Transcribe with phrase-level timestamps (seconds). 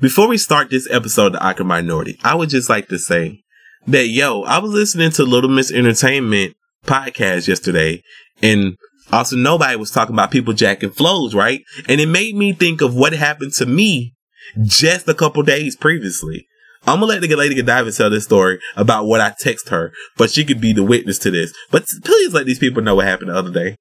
[0.00, 3.42] before we start this episode of the Awkward Minority, I would just like to say
[3.86, 6.54] that yo, I was listening to Little Miss Entertainment
[6.86, 8.02] podcast yesterday,
[8.42, 8.76] and
[9.12, 11.62] also nobody was talking about people jacking flows, right?
[11.88, 14.14] And it made me think of what happened to me
[14.62, 16.46] just a couple days previously.
[16.86, 20.30] I'm gonna let the Lady Godiva tell this story about what I text her, but
[20.30, 21.52] she could be the witness to this.
[21.70, 23.76] But please let these people know what happened the other day.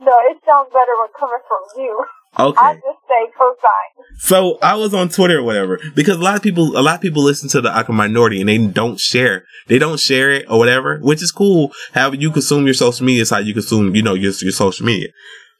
[0.00, 2.04] No, it sounds better when coming from you.
[2.38, 2.58] Okay.
[2.58, 4.04] I just say cosign.
[4.18, 7.00] So I was on Twitter or whatever because a lot of people, a lot of
[7.00, 9.44] people listen to the Awkward Minority and they don't share.
[9.68, 11.72] They don't share it or whatever, which is cool.
[11.92, 14.86] How you consume your social media is how you consume, you know, your, your social
[14.86, 15.08] media.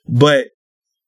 [0.09, 0.49] But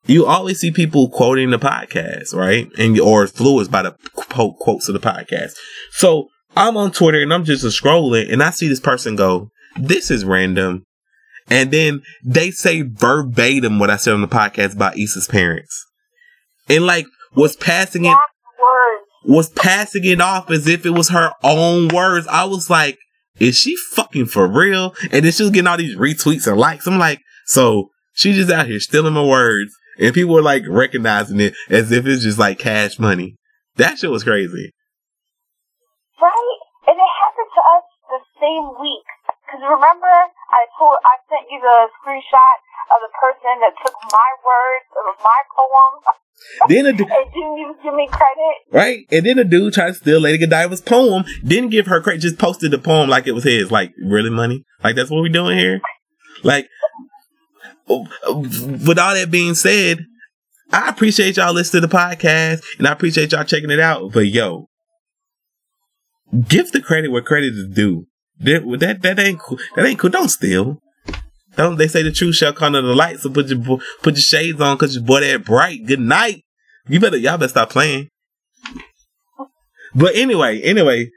[0.06, 2.68] you always see people quoting the podcast, right?
[2.78, 5.54] And or fluids by the quote, quotes of the podcast.
[5.92, 10.10] So I'm on Twitter and I'm just scrolling and I see this person go, "This
[10.10, 10.84] is random,"
[11.48, 15.84] and then they say verbatim what I said on the podcast about Issa's parents,
[16.68, 18.16] and like was passing it
[19.24, 22.26] was passing it off as if it was her own words.
[22.28, 22.98] I was like,
[23.38, 26.86] "Is she fucking for real?" And then she was getting all these retweets and likes.
[26.86, 27.90] I'm like, so.
[28.16, 32.06] She's just out here stealing my words and people were like recognizing it as if
[32.06, 33.36] it's just like cash money.
[33.76, 34.70] That shit was crazy.
[36.22, 36.58] Right?
[36.86, 39.06] And it happened to us the same week.
[39.46, 42.56] Because remember, I told, I sent you the screenshot
[42.94, 45.92] of the person that took my words of my poem.
[46.68, 48.56] Then a dude, and didn't even give me credit.
[48.70, 49.06] Right?
[49.10, 52.38] And then a dude tried to steal Lady Godiva's poem, didn't give her credit, just
[52.38, 53.70] posted the poem like it was his.
[53.70, 54.64] Like, really money?
[54.82, 55.80] Like, that's what we doing here?
[56.42, 56.68] Like,
[57.88, 60.06] oh, oh, with all that being said,
[60.72, 64.12] I appreciate y'all listening to the podcast and I appreciate y'all checking it out.
[64.12, 64.68] But yo,
[66.48, 68.06] give the credit where credit is due.
[68.40, 69.58] That that, that ain't cool.
[69.76, 70.10] That ain't cool.
[70.10, 70.80] Don't steal.
[71.56, 73.20] Don't they say the truth shall come to the light?
[73.20, 75.86] So put your put your shades on because your boy that bright.
[75.86, 76.42] Good night.
[76.88, 78.08] You better y'all better stop playing.
[79.94, 81.10] But anyway, anyway,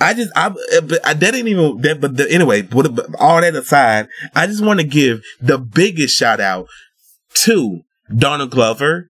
[0.00, 2.00] I just I, uh, but I that ain't even that.
[2.00, 2.86] But the, anyway, what,
[3.18, 6.66] all that aside, I just want to give the biggest shout out
[7.34, 7.82] to
[8.14, 9.08] Donald Glover,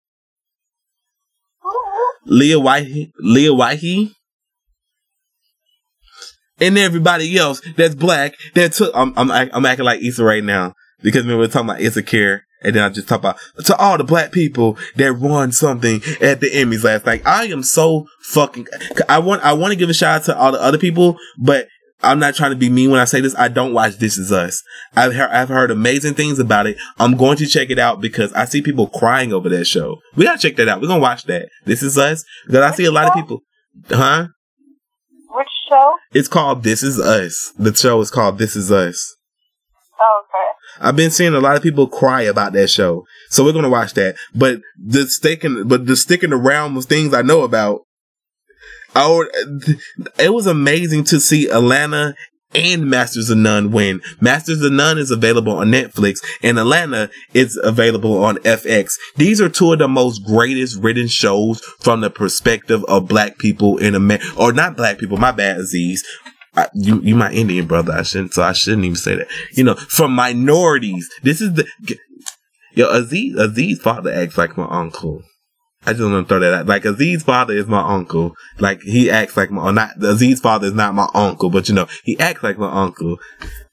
[2.25, 4.13] Leah White, Leah Whitey,
[6.61, 8.91] and everybody else that's black that took.
[8.95, 12.43] I'm I'm I'm acting like Issa right now because we were talking about insecure.
[12.61, 16.41] And then I just talk about to all the black people that won something at
[16.41, 17.21] the Emmys last night.
[17.25, 18.67] I am so fucking.
[19.07, 21.69] I want I want to give a shout out to all the other people, but
[22.01, 23.35] I'm not trying to be mean when I say this.
[23.37, 24.61] I don't watch This Is Us.
[24.95, 26.77] I've heard, I've heard amazing things about it.
[26.97, 29.99] I'm going to check it out because I see people crying over that show.
[30.15, 30.81] We gotta check that out.
[30.81, 31.49] We're gonna watch that.
[31.65, 33.41] This Is Us because I see a lot of people.
[33.89, 34.27] Huh?
[35.69, 35.96] Show?
[36.13, 37.53] It's called This Is Us.
[37.57, 39.16] The show is called This Is Us.
[40.00, 40.88] Oh, okay.
[40.88, 43.94] I've been seeing a lot of people cry about that show, so we're gonna watch
[43.94, 44.16] that.
[44.34, 47.81] But the sticking, but the stick in the realm of things I know about,
[48.96, 49.25] I
[50.18, 52.16] it was amazing to see Atlanta
[52.53, 54.01] and Masters of None win.
[54.19, 58.93] Masters of None is available on Netflix and Atlanta is available on FX.
[59.15, 63.77] These are two of the most greatest written shows from the perspective of black people
[63.77, 66.03] in America, or not black people, my bad, Aziz,
[66.55, 67.93] I, you you my Indian brother.
[67.93, 69.27] I shouldn't so I shouldn't even say that.
[69.51, 71.09] You know, from minorities.
[71.21, 71.65] This is the
[72.73, 75.21] yo Aziz Aziz father acts like my uncle.
[75.85, 76.66] I just want to throw that out.
[76.67, 78.35] Like Aziz's father is my uncle.
[78.59, 81.88] Like he acts like my, not, Aziz's father is not my uncle, but you know,
[82.03, 83.17] he acts like my uncle.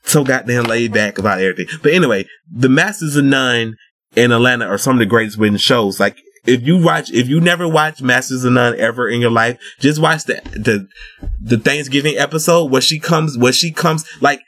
[0.04, 1.66] So goddamn laid back about everything.
[1.82, 3.76] But anyway, the Masters of None
[4.14, 5.98] in Atlanta are some of the greatest written shows.
[5.98, 6.16] Like
[6.46, 10.00] if you watch, if you never watched Masters of None ever in your life, just
[10.00, 10.86] watch the, the,
[11.40, 14.40] the Thanksgiving episode where she comes, where she comes, like,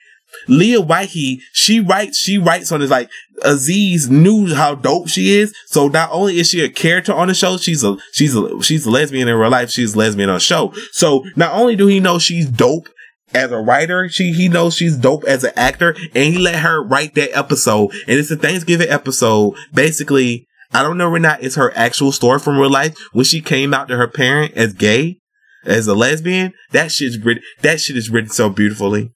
[0.47, 3.11] Leah Whitey, she writes, she writes on this like
[3.45, 5.55] Aziz knew how dope she is.
[5.67, 8.87] So not only is she a character on the show, she's a, she's a, she's
[8.87, 9.71] a lesbian in real life.
[9.71, 10.73] She's lesbian on the show.
[10.93, 12.89] So not only do he know she's dope
[13.35, 16.83] as a writer, she, he knows she's dope as an actor and he let her
[16.83, 17.93] write that episode.
[18.07, 19.55] And it's a Thanksgiving episode.
[19.73, 23.41] Basically, I don't know or not it's her actual story from real life when she
[23.41, 25.19] came out to her parent as gay,
[25.65, 26.53] as a lesbian.
[26.73, 29.13] That shit's written, that shit is written so beautifully.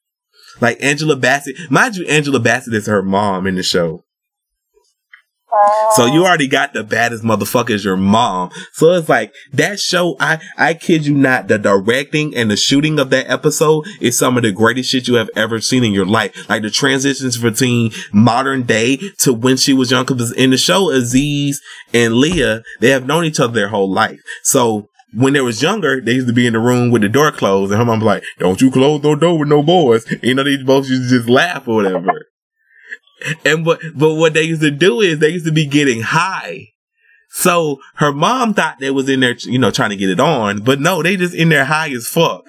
[0.60, 4.04] Like Angela Bassett, mind you, Angela Bassett is her mom in the show.
[5.52, 5.92] Oh.
[5.96, 8.50] So you already got the baddest motherfucker as your mom.
[8.72, 10.16] So it's like that show.
[10.18, 11.48] I I kid you not.
[11.48, 15.14] The directing and the shooting of that episode is some of the greatest shit you
[15.14, 16.48] have ever seen in your life.
[16.48, 20.06] Like the transitions between modern day to when she was young.
[20.06, 21.60] Because in the show, Aziz
[21.92, 24.20] and Leah, they have known each other their whole life.
[24.42, 27.30] So when they was younger, they used to be in the room with the door
[27.32, 30.34] closed, and her mom was like, "Don't you close no door with no boys." You
[30.34, 32.26] know, they both used to just laugh or whatever.
[33.44, 36.68] And what, but what they used to do is they used to be getting high.
[37.30, 40.60] So her mom thought they was in there, you know, trying to get it on,
[40.60, 42.44] but no, they just in there high as fuck.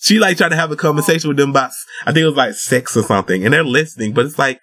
[0.00, 1.72] She like tried to have a conversation with them about,
[2.06, 4.60] I think it was like sex or something, and they're listening, but it's like,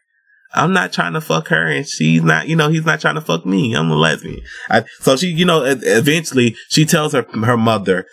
[0.53, 3.21] I'm not trying to fuck her, and she's not, you know, he's not trying to
[3.21, 3.73] fuck me.
[3.75, 4.39] I'm a lesbian.
[4.69, 8.06] I, so she, you know, eventually she tells her her mother,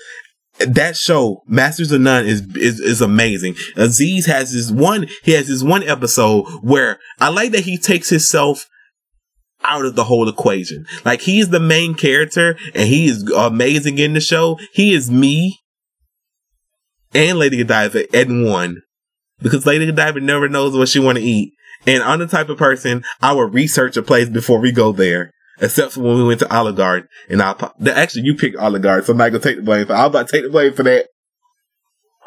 [0.68, 3.56] that show, Masters of None, is, is is amazing.
[3.76, 5.06] Aziz has this one.
[5.22, 8.68] He has this one episode where I like that he takes himself
[9.64, 10.84] out of the whole equation.
[11.04, 14.58] Like he's the main character, and he is amazing in the show.
[14.72, 15.58] He is me
[17.14, 18.82] and Lady Godiva in one,
[19.40, 21.52] because Lady Godiva never knows what she want to eat.
[21.86, 25.32] And I'm the type of person I would research a place before we go there.
[25.60, 27.54] Except for when we went to Olive Garden, and I
[27.94, 29.86] actually you picked Olive Garden, so I'm not gonna take the blame.
[29.86, 31.08] For, I'm about to take the blame for that.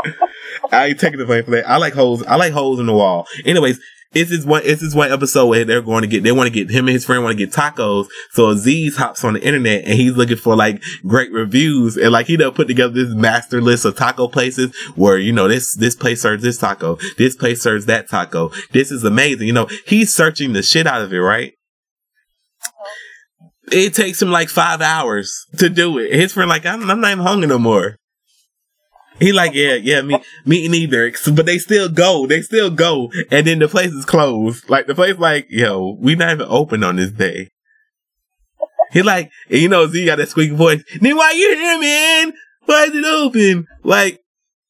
[0.71, 1.67] I ain't taking the blame for that.
[1.67, 2.23] I like holes.
[2.23, 3.27] I like holes in the wall.
[3.45, 3.79] Anyways,
[4.15, 4.61] it's this one.
[4.63, 6.23] It's this one episode where they're going to get.
[6.23, 8.07] They want to get him and his friend want to get tacos.
[8.31, 12.27] So Aziz hops on the internet and he's looking for like great reviews and like
[12.27, 15.95] he done put together this master list of taco places where you know this this
[15.95, 18.51] place serves this taco, this place serves that taco.
[18.71, 19.47] This is amazing.
[19.47, 21.53] You know he's searching the shit out of it, right?
[23.71, 26.13] It takes him like five hours to do it.
[26.13, 27.97] His friend like, I'm, I'm not even hungry no more.
[29.19, 31.11] He like, yeah, yeah, me, me neither.
[31.31, 34.69] But they still go, they still go, and then the place is closed.
[34.69, 37.49] Like the place, like, yo, we not even open on this day.
[38.91, 40.83] He like, you know, Z got that squeaky voice.
[40.99, 42.33] Then why you here, man?
[42.65, 43.67] Why is it open?
[43.83, 44.19] Like,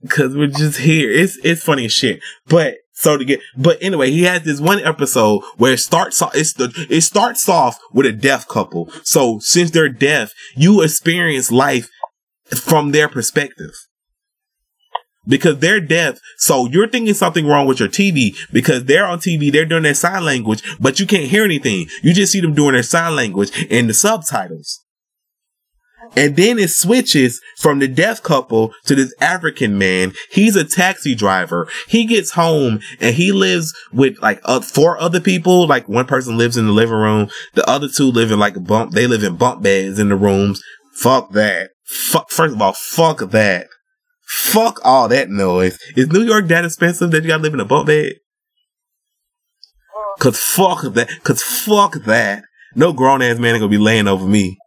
[0.10, 1.12] cause we're just here.
[1.12, 2.22] It's it's funny as shit.
[2.48, 6.34] But so to get, but anyway, he has this one episode where it starts off,
[6.34, 8.90] it's the, it starts off with a deaf couple.
[9.04, 11.90] So since they're deaf, you experience life
[12.56, 13.72] from their perspective.
[15.28, 19.52] Because they're deaf, so you're thinking something wrong with your TV because they're on TV,
[19.52, 21.88] they're doing their sign language, but you can't hear anything.
[22.02, 24.85] You just see them doing their sign language and the subtitles.
[26.16, 30.14] And then it switches from the deaf couple to this African man.
[30.32, 31.68] He's a taxi driver.
[31.88, 35.68] He gets home and he lives with like uh, four other people.
[35.68, 37.30] Like one person lives in the living room.
[37.54, 38.92] The other two live in like a bump.
[38.92, 40.62] They live in bunk beds in the rooms.
[40.96, 41.72] Fuck that.
[41.86, 43.68] Fuck, first of all, fuck that.
[44.28, 45.78] Fuck all that noise.
[45.96, 48.14] Is New York that expensive that you gotta live in a bunk bed?
[50.20, 51.10] Cause fuck that.
[51.24, 52.44] Cause fuck that.
[52.74, 54.58] No grown ass man gonna be laying over me.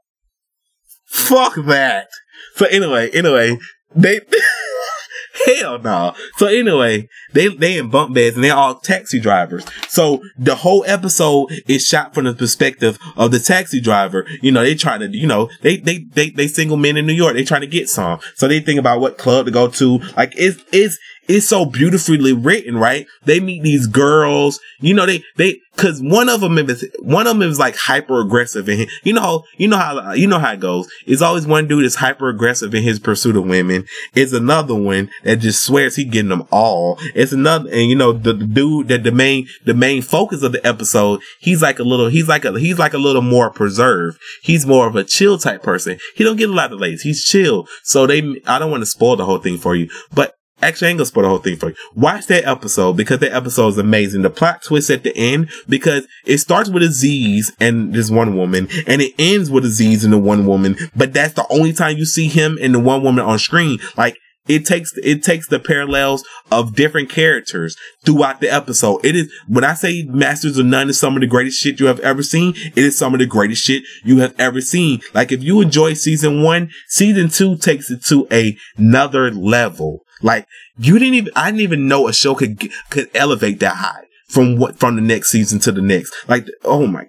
[1.08, 2.08] Fuck that.
[2.54, 3.58] So anyway, anyway,
[3.94, 4.20] they
[5.46, 6.14] hell no.
[6.36, 9.64] So anyway, they they in bunk beds and they're all taxi drivers.
[9.88, 14.26] So the whole episode is shot from the perspective of the taxi driver.
[14.42, 17.12] You know, they trying to, you know, they they they they single men in New
[17.12, 17.34] York.
[17.34, 18.20] They trying to get some.
[18.34, 19.98] So they think about what club to go to.
[20.16, 20.98] Like it's it's
[21.28, 23.06] it's so beautifully written, right?
[23.24, 27.38] They meet these girls, you know, they, they, cause one of them is, one of
[27.38, 30.60] them is like hyper aggressive and you know, you know how, you know how it
[30.60, 30.90] goes.
[31.06, 33.84] It's always one dude is hyper aggressive in his pursuit of women.
[34.14, 36.98] It's another one that just swears he getting them all.
[37.14, 40.52] It's another, and you know, the, the dude that the main, the main focus of
[40.52, 44.18] the episode, he's like a little, he's like a, he's like a little more preserved.
[44.42, 45.98] He's more of a chill type person.
[46.16, 47.02] He don't get a lot of ladies.
[47.02, 47.68] He's chill.
[47.82, 51.04] So they, I don't want to spoil the whole thing for you, but Actually, I
[51.04, 51.76] spoil the whole thing for you.
[51.94, 54.22] Watch that episode because that episode is amazing.
[54.22, 58.68] The plot twist at the end because it starts with Aziz and this one woman
[58.86, 62.04] and it ends with Aziz and the one woman, but that's the only time you
[62.04, 63.78] see him and the one woman on screen.
[63.96, 64.16] Like
[64.48, 69.04] it takes it takes the parallels of different characters throughout the episode.
[69.04, 71.86] It is when I say Masters of None is some of the greatest shit you
[71.86, 72.54] have ever seen.
[72.56, 75.00] It is some of the greatest shit you have ever seen.
[75.14, 80.00] Like if you enjoy season one, season two takes it to a, another level.
[80.22, 80.46] Like
[80.78, 84.56] you didn't even, I didn't even know a show could, could elevate that high from
[84.56, 86.14] what, from the next season to the next.
[86.28, 87.08] Like, oh my.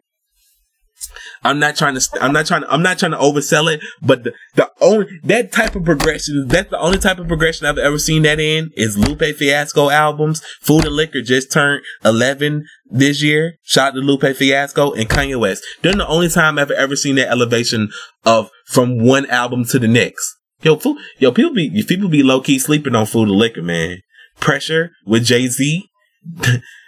[1.43, 4.23] I'm not trying to, I'm not trying to, I'm not trying to oversell it, but
[4.23, 7.97] the, the only, that type of progression, that's the only type of progression I've ever
[7.97, 10.41] seen that in is Lupe Fiasco albums.
[10.61, 13.53] Food and Liquor just turned 11 this year.
[13.63, 15.63] Shout out to Lupe Fiasco and Kanye West.
[15.81, 17.89] They're the only time I've ever seen that elevation
[18.25, 20.35] of from one album to the next.
[20.61, 24.01] Yo, food, yo, people be people be low key sleeping on food and liquor, man.
[24.39, 25.89] Pressure with Jay Z,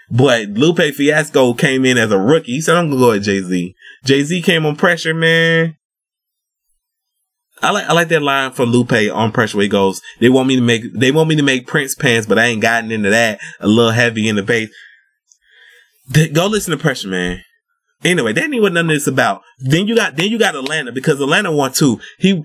[0.10, 2.54] but Lupe Fiasco came in as a rookie.
[2.54, 5.78] He said, "I'm gonna go with Jay Z." Jay Z came on Pressure, man.
[7.62, 10.48] I like I like that line from Lupe on Pressure where he goes, "They want
[10.48, 13.10] me to make they want me to make Prince pants, but I ain't gotten into
[13.10, 13.40] that.
[13.60, 14.70] A little heavy in the bass."
[16.34, 17.44] Go listen to Pressure, man.
[18.04, 19.44] Anyway, that ain't what none of this about.
[19.60, 22.02] Then you got then you got Atlanta because Atlanta won too.
[22.18, 22.44] He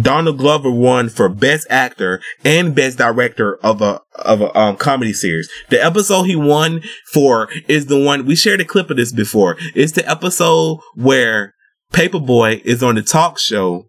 [0.00, 5.12] Donald Glover won for Best Actor and Best Director of a of a um, comedy
[5.12, 5.50] series.
[5.70, 9.56] The episode he won for is the one we shared a clip of this before.
[9.74, 11.54] It's the episode where
[11.92, 13.86] Paper Boi is on the talk show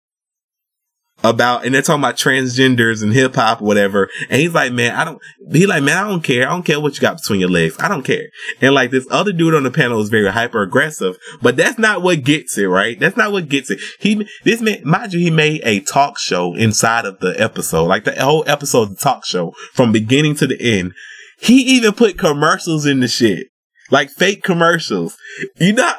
[1.24, 4.10] about, and they're talking about transgenders and hip hop, whatever.
[4.30, 5.22] And he's like, man, I don't,
[5.52, 6.48] he like, man, I don't care.
[6.48, 7.76] I don't care what you got between your legs.
[7.80, 8.30] I don't care.
[8.62, 12.02] And like this other dude on the panel is very hyper aggressive, but that's not
[12.02, 13.00] what gets it, right?
[13.00, 13.80] That's not what gets it.
[14.00, 18.06] He, this man, mind you, he made a talk show inside of the episode, like
[18.06, 20.94] the whole episode the talk show from beginning to the end.
[21.42, 23.48] He even put commercials in the shit,
[23.92, 25.16] like fake commercials.
[25.58, 25.94] You know,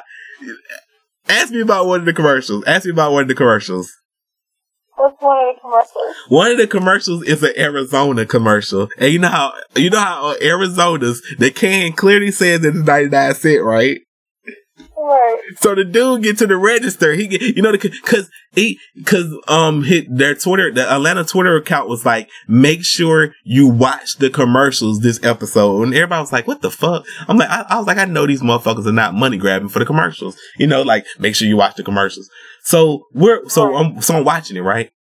[1.27, 2.63] ask me about one of the commercials.
[2.65, 3.91] Ask me about one of the commercials.
[5.01, 6.15] What's one of the commercials?
[6.27, 10.27] One of the commercials is an Arizona commercial, and you know how you know how
[10.27, 14.01] uh, Arizona's the can clearly says it's ninety nine cent, right?
[14.95, 15.39] Right.
[15.57, 17.13] So the dude get to the register.
[17.13, 21.89] He get you know because he because um hit their Twitter the Atlanta Twitter account
[21.89, 26.61] was like make sure you watch the commercials this episode and everybody was like what
[26.61, 29.37] the fuck I'm like I, I was like I know these motherfuckers are not money
[29.37, 32.29] grabbing for the commercials you know like make sure you watch the commercials.
[32.63, 34.91] So we're so I'm so I'm watching it right.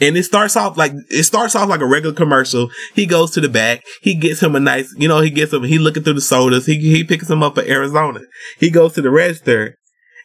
[0.00, 2.70] And it starts off like it starts off like a regular commercial.
[2.94, 3.84] He goes to the back.
[4.00, 5.64] He gets him a nice, you know, he gets him.
[5.64, 6.66] He looking through the sodas.
[6.66, 8.20] He he picks him up at Arizona.
[8.58, 9.76] He goes to the register,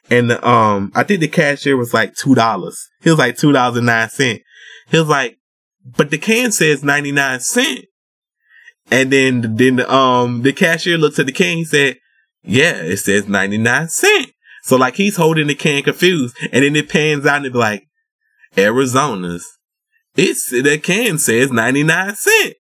[0.10, 2.78] and the, um, I think the cashier was like two dollars.
[3.02, 4.42] He was like two dollars and nine cent.
[4.90, 5.38] He was like,
[5.98, 7.86] but the can says ninety nine cent.
[8.90, 11.58] And then then the um the cashier looks at the can.
[11.58, 11.98] He said,
[12.44, 14.32] "Yeah, it says ninety nine cent."
[14.64, 17.60] So like he's holding the can confused, and then it pans out and it be
[17.60, 17.88] like
[18.58, 19.48] Arizona's.
[20.16, 22.56] It's the can says ninety nine cent.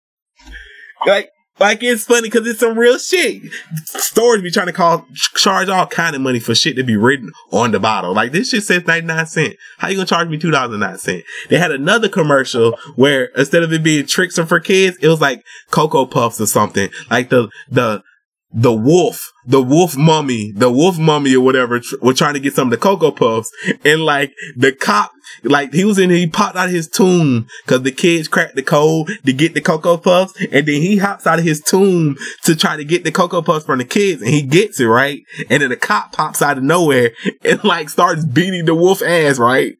[1.06, 3.42] Like like it's funny because it's some real shit.
[3.84, 7.32] Stores be trying to call charge all kind of money for shit to be written
[7.50, 8.14] on the bottle.
[8.14, 9.56] Like this shit says ninety nine cent.
[9.78, 11.24] How you gonna charge me two dollars and nine cent?
[11.48, 15.42] They had another commercial where instead of it being Trix for kids, it was like
[15.70, 16.90] Cocoa Puffs or something.
[17.10, 18.02] Like the the
[18.50, 22.54] the wolf, the wolf mummy, the wolf mummy or whatever tr- were trying to get
[22.54, 23.52] some of the Cocoa Puffs.
[23.84, 25.12] And like the cop,
[25.44, 28.62] like he was in, he popped out of his tomb cause the kids cracked the
[28.62, 30.34] code to get the Cocoa Puffs.
[30.50, 33.66] And then he hops out of his tomb to try to get the Cocoa Puffs
[33.66, 35.22] from the kids and he gets it, right?
[35.50, 37.12] And then the cop pops out of nowhere
[37.44, 39.76] and like starts beating the wolf ass, right?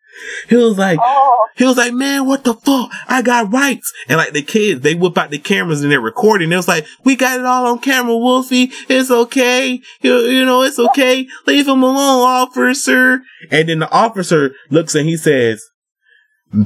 [0.48, 2.90] He was like, Oh, he was like, man, what the fuck?
[3.08, 3.92] I got rights.
[4.08, 6.52] And like the kids, they whip out the cameras and they're recording.
[6.52, 8.70] It was like, we got it all on camera, Wolfie.
[8.88, 9.80] It's okay.
[10.00, 11.26] You, you know, it's okay.
[11.46, 13.22] Leave him alone, officer.
[13.50, 15.64] And then the officer looks and he says,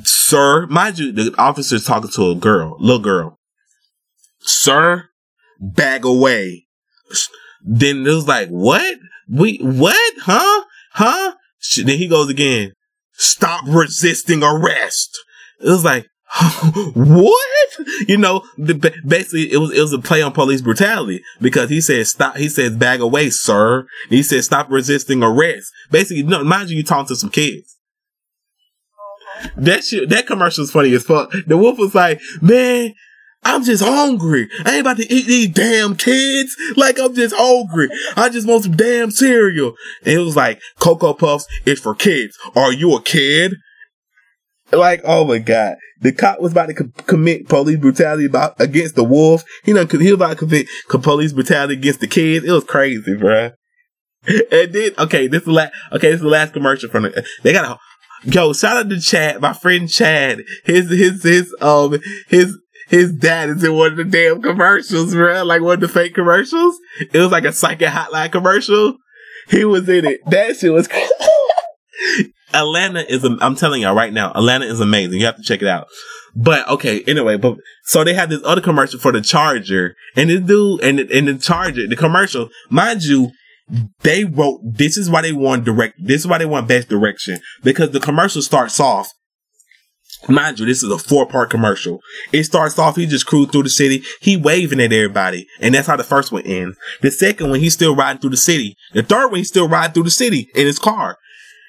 [0.03, 3.39] sir, mind you, the officer's talking to a girl, little girl.
[4.41, 5.09] Sir,
[5.59, 6.67] bag away.
[7.65, 8.99] Then it was like, what?
[9.27, 10.15] We, what?
[10.19, 10.65] Huh?
[10.93, 11.35] Huh?
[11.77, 12.73] Then he goes again
[13.13, 15.19] stop resisting arrest.
[15.61, 16.07] It was like,
[16.95, 17.47] what?
[18.09, 18.75] You know, the,
[19.07, 22.49] basically it was, it was a play on police brutality because he said stop, he
[22.49, 23.87] says bag away, sir.
[24.09, 25.71] He said stop resisting arrest.
[25.91, 27.77] Basically, no, mind you, you talking to some kids.
[29.57, 31.33] That shit, that commercial is funny as fuck.
[31.47, 32.95] The wolf was like, man,
[33.45, 34.49] I'm just hungry.
[34.65, 36.57] I ain't about to eat these damn kids.
[36.77, 37.89] Like I'm just hungry.
[38.17, 39.75] I just want some damn cereal.
[40.05, 42.39] And it was like, Cocoa Puffs is for kids.
[42.55, 43.55] Are you a kid?
[44.71, 45.77] Like, oh my god.
[46.01, 49.45] The cop was about to co- commit police brutality about, against the wolf.
[49.65, 52.45] He done, he was about to commit co- police brutality against the kids.
[52.45, 53.53] It was crazy, bruh.
[54.27, 57.27] And then, okay, this is the last, okay, this is the last commercial from the,
[57.43, 57.79] they got a,
[58.29, 60.43] yo, shout out to Chad, my friend Chad.
[60.65, 62.57] His, his, his, um, his,
[62.93, 65.43] his dad is in one of the damn commercials, bro.
[65.45, 66.77] Like one of the fake commercials.
[67.01, 68.99] It was like a psychic hotline commercial.
[69.49, 70.21] He was in it.
[70.27, 70.91] That shit was
[72.55, 75.21] Atlanta is, I'm telling y'all right now, Atlanta is amazing.
[75.21, 75.87] You have to check it out.
[76.37, 80.43] But okay, anyway, but so they had this other commercial for the Charger, and this
[80.43, 83.33] dude, and and the Charger, the commercial, mind you,
[84.01, 85.95] they wrote this is why they want direct.
[85.99, 89.11] This is why they want best direction because the commercial starts off.
[90.29, 92.01] Mind you, this is a four part commercial.
[92.33, 94.03] It starts off, he just cruised through the city.
[94.21, 95.47] He waving at everybody.
[95.61, 96.77] And that's how the first one ends.
[97.01, 98.77] The second one, he's still riding through the city.
[98.93, 101.17] The third one, he's still riding through the city in his car.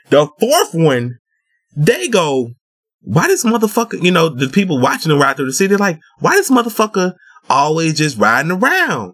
[0.10, 1.17] The fourth one,
[1.75, 2.51] they go,
[3.01, 6.00] why this motherfucker, you know, the people watching him ride through the city, they're like,
[6.19, 7.13] why this motherfucker
[7.50, 9.13] always just riding around?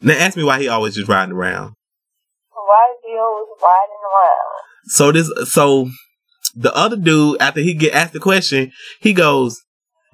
[0.00, 1.74] Now ask me why he always just riding around.
[2.52, 4.48] why is he always riding around?
[4.86, 5.90] So this, so
[6.58, 9.60] the other dude, after he get asked the question, he goes,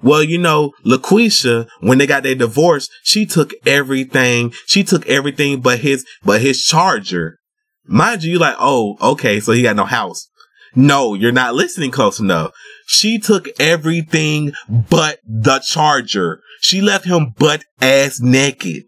[0.01, 4.53] well, you know, LaQuisha, when they got their divorce, she took everything.
[4.67, 7.39] She took everything but his, but his charger.
[7.85, 10.27] Mind you, you like, oh, okay, so he got no house.
[10.75, 12.51] No, you're not listening close enough.
[12.85, 16.41] She took everything but the charger.
[16.61, 18.83] She left him butt ass naked.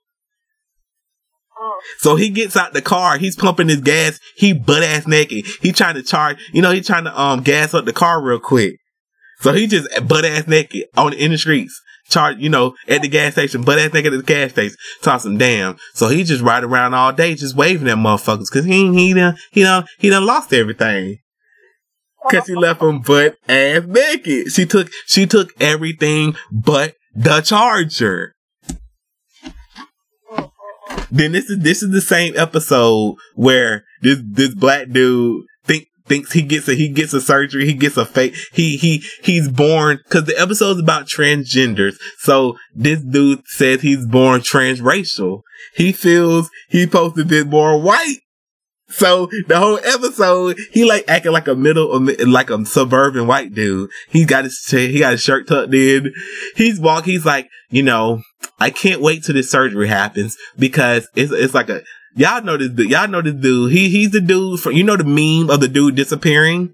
[1.99, 5.45] So he gets out the car, he's pumping his gas, he butt ass naked.
[5.61, 8.39] He trying to charge, you know, he trying to um gas up the car real
[8.39, 8.77] quick.
[9.39, 11.79] So he just butt ass naked on in the streets.
[12.09, 14.77] Charge, you know, at the gas station, butt ass naked at the gas station.
[15.01, 15.77] Talk some damn.
[15.93, 19.35] So he just ride around all day just waving at motherfuckers cause he, he done,
[19.51, 21.17] he done, he done lost everything.
[22.31, 24.51] Cause she left him butt ass naked.
[24.51, 28.36] She took, she took everything but the charger.
[31.11, 36.31] Then this is this is the same episode where this this black dude think thinks
[36.33, 39.99] he gets a he gets a surgery, he gets a fake he he he's born
[40.03, 41.95] because the episode's about transgenders.
[42.19, 45.41] So this dude says he's born transracial.
[45.75, 48.19] He feels he supposed to be born white.
[48.89, 53.89] So the whole episode, he like acting like a middle, like a suburban white dude.
[54.09, 56.13] He got his, he got his shirt tucked in.
[56.55, 58.21] He's walk, he's like, you know,
[58.59, 61.81] I can't wait till this surgery happens because it's, it's like a,
[62.15, 62.89] y'all know this, dude.
[62.89, 63.71] y'all know this dude.
[63.71, 66.73] He, he's the dude from, you know, the meme of the dude disappearing.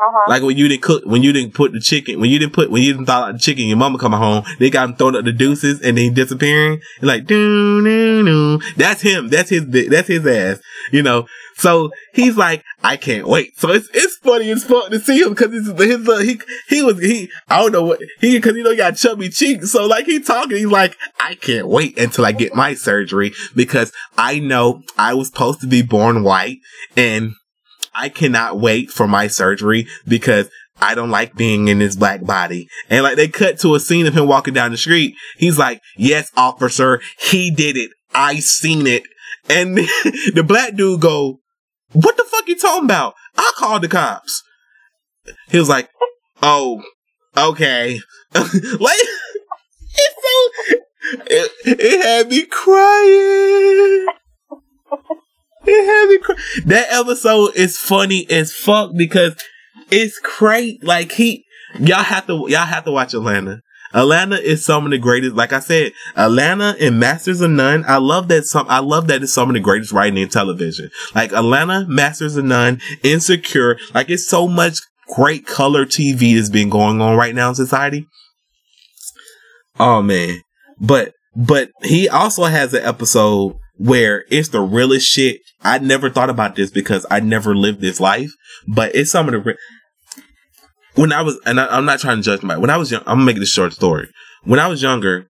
[0.00, 0.30] Uh-huh.
[0.30, 2.70] Like when you didn't cook, when you didn't put the chicken, when you didn't put,
[2.70, 5.16] when you didn't thaw out the chicken, your mama coming home, they got him throwing
[5.16, 6.80] up the deuces and then disappearing.
[7.00, 8.60] And like, doo, doo, doo.
[8.76, 9.28] That's him.
[9.28, 11.26] That's his, that's his ass, you know.
[11.56, 13.58] So he's like, I can't wait.
[13.60, 16.40] So it's, it's funny as fuck to see him because his, his, uh, he,
[16.70, 19.70] he was, he, I don't know what, he, cause you know, he got chubby cheeks.
[19.70, 23.92] So like he talking, he's like, I can't wait until I get my surgery because
[24.16, 26.60] I know I was supposed to be born white
[26.96, 27.34] and
[27.94, 30.48] I cannot wait for my surgery because
[30.80, 32.68] I don't like being in this black body.
[32.88, 35.14] And like they cut to a scene of him walking down the street.
[35.36, 37.90] He's like, yes, officer, he did it.
[38.14, 39.02] I seen it.
[39.48, 39.76] And
[40.34, 41.40] the black dude go,
[41.92, 43.14] what the fuck you talking about?
[43.36, 44.42] I called the cops.
[45.48, 45.88] He was like,
[46.42, 46.82] oh,
[47.36, 48.00] okay.
[48.34, 48.46] like,
[49.94, 50.76] it's so,
[51.26, 54.06] it, it had me crying.
[55.64, 56.36] It had me cry.
[56.66, 59.36] That episode is funny as fuck because
[59.90, 60.82] it's great.
[60.84, 61.44] Like he,
[61.78, 63.62] y'all have to, y'all have to watch Atlanta.
[63.92, 65.34] Atlanta is some of the greatest.
[65.34, 67.84] Like I said, Atlanta and Masters of None.
[67.86, 68.44] I love that.
[68.44, 70.90] Some I love that it's some of the greatest writing in television.
[71.14, 73.78] Like Atlanta, Masters of None, Insecure.
[73.92, 74.78] Like it's so much
[75.14, 78.06] great color TV that's been going on right now in society.
[79.78, 80.40] Oh man,
[80.80, 85.40] but but he also has an episode where it's the realest shit.
[85.62, 88.30] I never thought about this because I never lived this life,
[88.68, 89.40] but it's some of the.
[89.40, 89.56] Re-
[90.96, 92.58] when I was, and I, am not trying to judge my.
[92.58, 94.08] When I was young, I'm gonna make this short story.
[94.44, 95.28] When I was younger,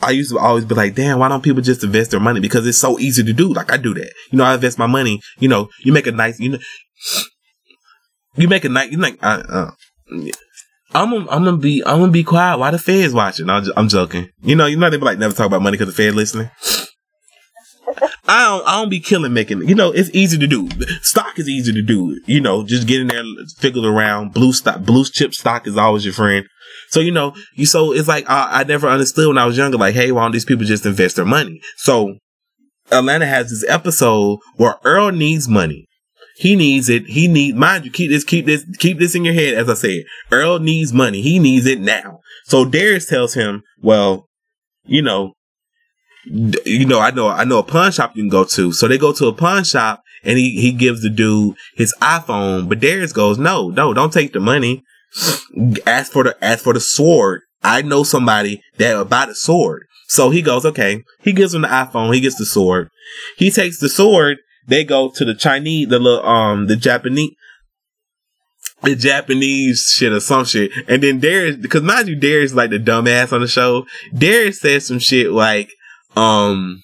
[0.00, 2.40] I used to always be like, damn, why don't people just invest their money?
[2.40, 3.52] Because it's so easy to do.
[3.52, 4.12] Like I do that.
[4.30, 5.20] You know, I invest my money.
[5.38, 6.58] You know, you make a nice, you know,
[8.36, 9.70] you make a nice, you like, uh, uh,
[10.94, 12.58] I'm gonna, I'm gonna be, I'm gonna be quiet.
[12.58, 13.50] Why the feds watching?
[13.50, 14.30] I'm, I'm joking.
[14.42, 16.50] You know, you know, they be like, never talk about money because the feds listening.
[18.26, 20.68] I don't, I don't be killing making, you know, it's easy to do.
[21.02, 22.20] Stock is easy to do.
[22.26, 23.24] You know, just get in there,
[23.58, 24.32] figure around.
[24.32, 26.46] Blue stock, blue chip stock is always your friend.
[26.88, 29.78] So, you know, you, so it's like, I, I never understood when I was younger,
[29.78, 31.60] like, hey, why don't these people just invest their money?
[31.76, 32.16] So
[32.90, 35.86] Atlanta has this episode where Earl needs money.
[36.36, 37.06] He needs it.
[37.06, 39.54] He need, mind you, keep this, keep this, keep this in your head.
[39.54, 41.20] As I said, Earl needs money.
[41.22, 42.20] He needs it now.
[42.44, 44.26] So Darius tells him, well,
[44.84, 45.34] you know,
[46.24, 48.72] you know, I know, I know a pawn shop you can go to.
[48.72, 52.68] So they go to a pawn shop and he, he gives the dude his iPhone,
[52.68, 54.84] but Darius goes, no, no, don't take the money.
[55.86, 57.42] Ask for the, ask for the sword.
[57.62, 59.84] I know somebody that buy the sword.
[60.08, 61.02] So he goes, okay.
[61.20, 62.14] He gives him the iPhone.
[62.14, 62.88] He gets the sword.
[63.36, 64.38] He takes the sword.
[64.66, 67.32] They go to the Chinese, the little, um, the Japanese,
[68.82, 70.70] the Japanese shit or some shit.
[70.88, 73.86] And then Darius, because mind you, Darius like the dumbass on the show.
[74.16, 75.70] Darius says some shit like,
[76.16, 76.82] um,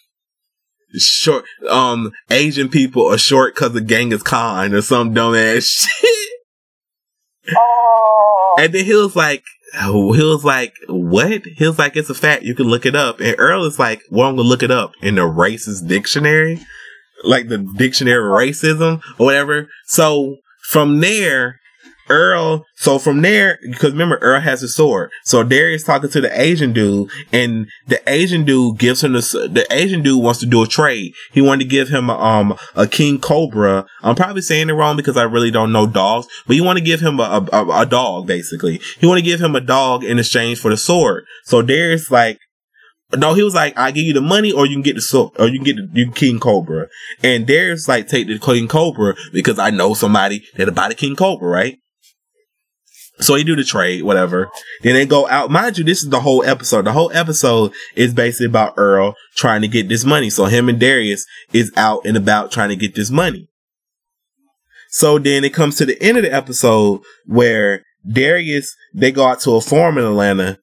[0.97, 6.31] short, um, Asian people are short because of Genghis Khan or some dumbass shit.
[7.57, 8.57] Oh.
[8.59, 11.43] And then he was like, he was like, what?
[11.45, 12.43] He was like, it's a fact.
[12.43, 13.21] You can look it up.
[13.21, 16.61] And Earl is like, well, I'm going to look it up in the racist dictionary,
[17.25, 19.69] like the dictionary of racism or whatever.
[19.87, 20.37] So
[20.69, 21.61] from there,
[22.09, 25.11] Earl, so from there, because remember, Earl has a sword.
[25.25, 29.67] So Darius talking to the Asian dude, and the Asian dude gives him the, the
[29.71, 31.13] Asian dude wants to do a trade.
[31.33, 33.87] He wanted to give him a, um, a King Cobra.
[34.03, 36.85] I'm probably saying it wrong because I really don't know dogs, but you want to
[36.85, 38.81] give him a, a, a dog, basically.
[38.99, 41.25] He want to give him a dog in exchange for the sword.
[41.45, 42.39] So Darius like,
[43.17, 45.33] no, he was like, I give you the money or you can get the sword,
[45.39, 46.89] or you can get the you King Cobra.
[47.23, 51.17] And Darius like, take the King Cobra because I know somebody that'll buy the King
[51.17, 51.79] Cobra, right?
[53.21, 54.49] So he do the trade, whatever.
[54.83, 55.51] Then they go out.
[55.51, 56.85] Mind you, this is the whole episode.
[56.85, 60.31] The whole episode is basically about Earl trying to get this money.
[60.31, 63.49] So him and Darius is out and about trying to get this money.
[64.91, 69.41] So then it comes to the end of the episode where Darius, they go out
[69.41, 70.59] to a farm in Atlanta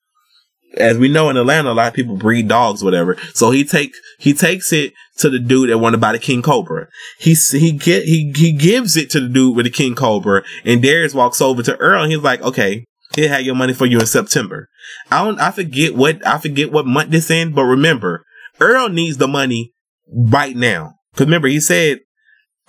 [0.78, 3.18] as we know in Atlanta, a lot of people breed dogs, whatever.
[3.34, 6.42] So he take he takes it to the dude that wanted to buy the King
[6.42, 6.88] Cobra.
[7.20, 10.82] He he get he he gives it to the dude with the King Cobra, and
[10.82, 12.86] Darius walks over to Earl, and he's like, "Okay,
[13.16, 14.68] he'll have your money for you in September."
[15.12, 18.24] I don't I forget what I forget what month this in, but remember,
[18.60, 19.72] Earl needs the money
[20.12, 20.96] right now.
[21.16, 22.00] Cause remember, he said,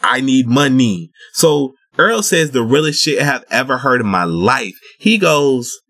[0.02, 4.24] "I need money." So Earl says the realest shit I have ever heard in my
[4.24, 4.74] life.
[4.98, 5.80] He goes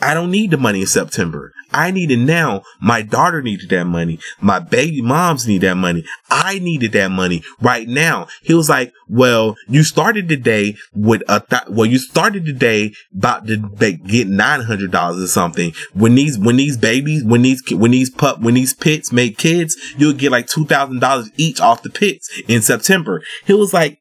[0.00, 1.52] I don't need the money in September.
[1.72, 2.62] I need it now.
[2.80, 4.20] My daughter needed that money.
[4.40, 6.04] My baby moms need that money.
[6.30, 8.28] I needed that money right now.
[8.42, 12.52] He was like, well, you started the day with a, th- well, you started the
[12.52, 15.72] day about to get $900 or something.
[15.92, 19.76] When these, when these babies, when these, when these pup, when these pits make kids,
[19.98, 23.22] you'll get like $2,000 each off the pits in September.
[23.44, 24.00] He was like,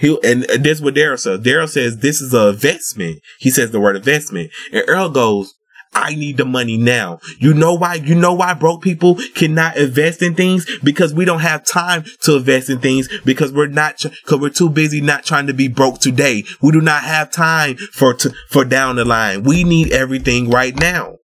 [0.00, 1.40] he and that's what Daryl says.
[1.40, 3.20] Daryl says this is a investment.
[3.38, 5.54] He says the word investment, and Earl goes,
[5.92, 7.96] "I need the money now." You know why?
[7.96, 12.36] You know why broke people cannot invest in things because we don't have time to
[12.36, 15.98] invest in things because we're not because we're too busy not trying to be broke
[15.98, 16.44] today.
[16.62, 19.42] We do not have time for to, for down the line.
[19.42, 21.19] We need everything right now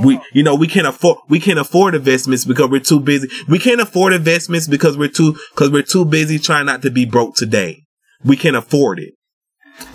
[0.00, 3.58] we you know we can't afford we can't afford investments because we're too busy we
[3.58, 7.34] can't afford investments because we're too because we're too busy trying not to be broke
[7.34, 7.84] today
[8.24, 9.14] we can't afford it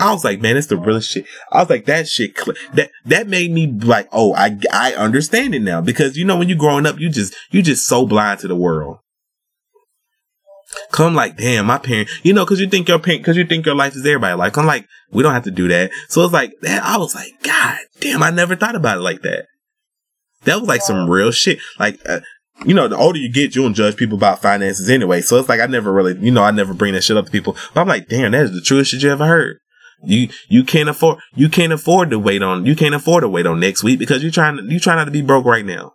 [0.00, 2.34] i was like man it's the realest shit i was like that shit
[2.74, 6.48] that that made me like oh i i understand it now because you know when
[6.48, 8.98] you're growing up you just you just so blind to the world
[10.90, 13.66] Come like, damn, my parent, you know, cause you think your parent, cause you think
[13.66, 14.34] your life is everybody.
[14.34, 15.90] Like, I'm like, we don't have to do that.
[16.08, 19.22] So it's like, that, I was like, God damn, I never thought about it like
[19.22, 19.46] that.
[20.44, 21.58] That was like some real shit.
[21.78, 22.20] Like, uh,
[22.64, 25.20] you know, the older you get, you don't judge people about finances anyway.
[25.20, 27.30] So it's like, I never really, you know, I never bring that shit up to
[27.30, 27.56] people.
[27.72, 29.58] But I'm like, damn, that is the truest shit you ever heard.
[30.02, 33.46] You, you can't afford, you can't afford to wait on, you can't afford to wait
[33.46, 35.92] on next week because you're trying to, you trying not to be broke right now.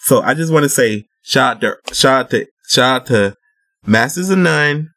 [0.00, 3.34] So I just want to say, shout out to, shout out to, shout out to
[3.86, 4.88] Masters of None,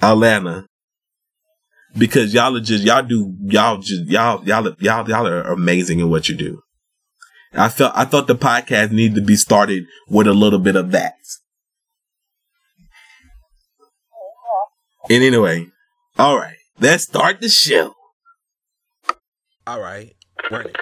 [0.00, 0.66] Atlanta,
[1.96, 6.10] because y'all are just y'all do y'all just y'all y'all y'all y'all are amazing in
[6.10, 6.62] what you do.
[7.52, 10.92] I felt I thought the podcast needed to be started with a little bit of
[10.92, 11.14] that.
[15.08, 15.66] And anyway,
[16.18, 17.94] all right, let's start the show.
[19.66, 20.14] All right,
[20.50, 20.74] running.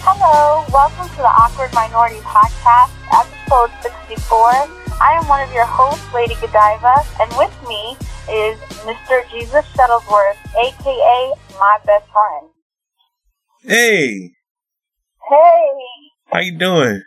[0.00, 4.38] Hello, welcome to the Awkward Minority Podcast, episode 64.
[5.02, 7.96] I am one of your hosts, Lady Godiva, and with me
[8.30, 9.28] is Mr.
[9.30, 12.48] Jesus Shuttlesworth, aka my best friend.
[13.62, 14.30] Hey.
[15.28, 15.70] Hey.
[16.26, 17.02] How you doing?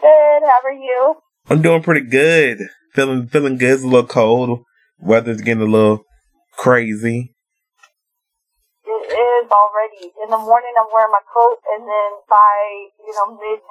[0.00, 0.42] Good.
[0.42, 1.14] How are you?
[1.48, 2.58] I'm doing pretty good.
[2.94, 3.74] Feeling feeling good.
[3.74, 4.64] It's a little cold.
[4.98, 6.02] Weather's getting a little
[6.56, 7.36] crazy
[9.46, 10.10] already.
[10.18, 12.58] In the morning, I'm wearing my coat, and then by
[12.98, 13.62] you know mid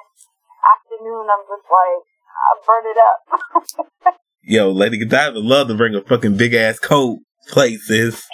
[0.64, 2.00] afternoon, I'm just like
[2.32, 4.16] I burn it up.
[4.42, 8.24] Yo, Lady Godiva love to bring a fucking big ass coat places,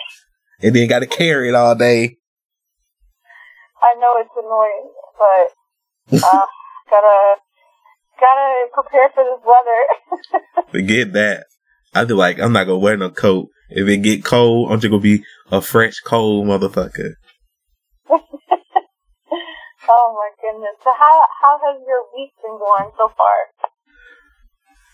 [0.62, 2.18] and then got to carry it all day.
[3.82, 6.46] I know it's annoying, but uh,
[6.90, 7.36] gotta
[8.20, 10.68] gotta prepare for this weather.
[10.70, 11.46] Forget that.
[11.94, 13.48] I feel like I'm not gonna wear no coat.
[13.70, 17.14] If it get cold, I'm just gonna be a fresh, cold motherfucker.
[18.10, 18.20] oh
[19.88, 20.76] my goodness!
[20.82, 23.34] So how how has your week been going so far?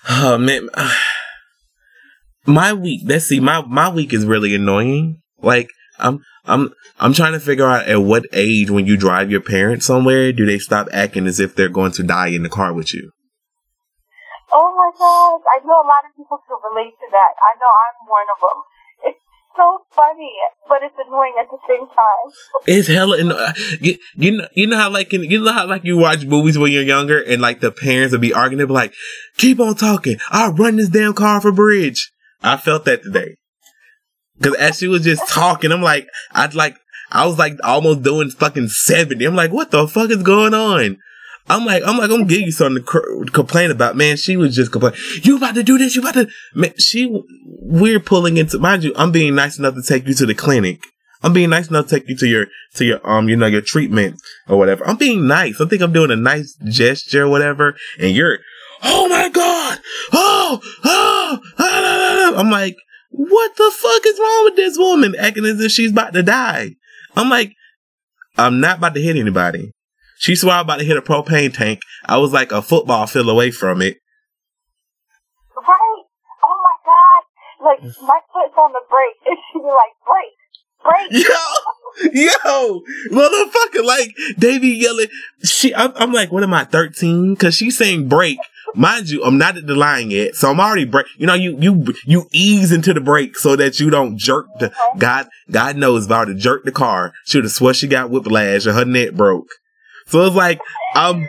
[0.09, 0.69] Oh man,
[2.47, 3.03] my week.
[3.05, 3.41] Let's see.
[3.41, 5.23] My my week is really annoying.
[5.39, 9.41] Like I'm I'm I'm trying to figure out at what age when you drive your
[9.41, 12.73] parents somewhere do they stop acting as if they're going to die in the car
[12.73, 13.13] with you.
[14.53, 17.33] Oh my gosh, I know a lot of people can relate to that.
[17.39, 18.59] I know I'm one of them.
[19.57, 20.33] So funny,
[20.69, 22.67] but it's annoying at the same time.
[22.67, 23.41] It's hella annoying.
[23.41, 26.57] Uh, you, you know, you know how like you know how like you watch movies
[26.57, 28.95] when you're younger and like the parents would be arguing, be like,
[29.39, 30.19] "Keep on talking.
[30.31, 33.37] I'll run this damn car a bridge." I felt that today
[34.39, 36.77] because as she was just talking, I'm like, I'd like.
[37.13, 39.25] I was like almost doing fucking 70.
[39.25, 40.99] I'm like, what the fuck is going on?
[41.51, 43.97] I'm like, I'm like, I'm give you something to cr- complain about.
[43.97, 44.99] Man, she was just complaining.
[45.23, 45.97] You about to do this?
[45.97, 46.29] You about to?
[46.55, 47.11] Man, she,
[47.45, 48.59] we're pulling into.
[48.59, 50.81] Mind you, I'm being nice enough to take you to the clinic.
[51.23, 53.61] I'm being nice enough to take you to your to your um you know your
[53.61, 54.87] treatment or whatever.
[54.87, 55.61] I'm being nice.
[55.61, 58.39] I think I'm doing a nice gesture or whatever, and you're
[58.83, 59.79] oh my god,
[60.13, 61.41] oh oh.
[61.59, 62.77] Ah, I'm like,
[63.11, 66.71] what the fuck is wrong with this woman acting as if she's about to die?
[67.17, 67.53] I'm like,
[68.39, 69.73] I'm not about to hit anybody.
[70.21, 71.81] She swore I was about to hit a propane tank.
[72.05, 73.97] I was like a football field away from it.
[75.57, 76.05] Right?
[76.45, 77.65] Oh my god!
[77.65, 80.37] Like my foot's on the brake, and she'd be like, "Brake,
[80.85, 81.25] brake."
[82.13, 83.83] Yo, yo, motherfucker!
[83.83, 85.07] Like they be yelling.
[85.43, 87.33] She, I'm, I'm like, what am I, 13?
[87.33, 88.37] Because she's saying break.
[88.75, 91.07] Mind you, I'm not at the line yet, so I'm already break.
[91.17, 94.71] You know, you you you ease into the brake so that you don't jerk the.
[94.99, 98.67] God God knows about to jerk the car, she would have swore she got whiplash
[98.67, 99.49] or her neck broke.
[100.11, 100.61] So it's like
[100.95, 101.29] I'm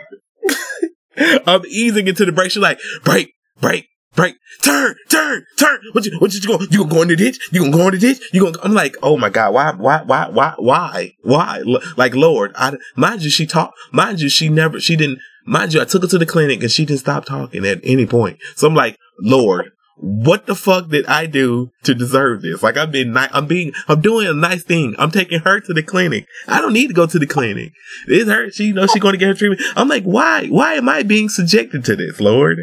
[1.46, 2.50] I'm easing into the brake.
[2.50, 5.78] She's like, break, break, break, turn, turn, turn.
[5.92, 7.38] What you what you, you going you gonna go in the ditch?
[7.52, 8.20] You gonna go in the ditch?
[8.32, 11.12] You gonna I'm like, oh my God, why, why, why, why, why?
[11.22, 11.62] Why?
[11.96, 15.80] Like Lord, I mind you, she talked mind you, she never she didn't mind you,
[15.80, 18.38] I took her to the clinic and she didn't stop talking at any point.
[18.56, 22.62] So I'm like, Lord, what the fuck did I do to deserve this?
[22.62, 24.94] Like I've been, ni- I'm being, I'm doing a nice thing.
[24.98, 26.26] I'm taking her to the clinic.
[26.48, 27.72] I don't need to go to the clinic.
[28.08, 28.50] It's her.
[28.50, 29.62] She you knows she's going to get her treatment.
[29.76, 30.46] I'm like, why?
[30.48, 32.58] Why am I being subjected to this, Lord?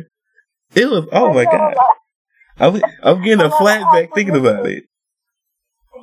[0.75, 1.75] It was, oh my god.
[2.59, 4.83] I'm, I'm getting a flashback thinking about it.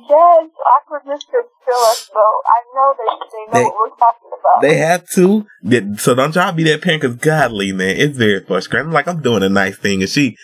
[0.09, 2.41] Yes, awkwardness could kill us, though.
[2.45, 4.61] I know they, they know they, what we're talking about.
[4.61, 5.97] They have to.
[5.97, 8.87] So don't try to be that parent, because godly, man, it's very frustrating.
[8.87, 10.37] I'm like, I'm doing a nice thing, and she,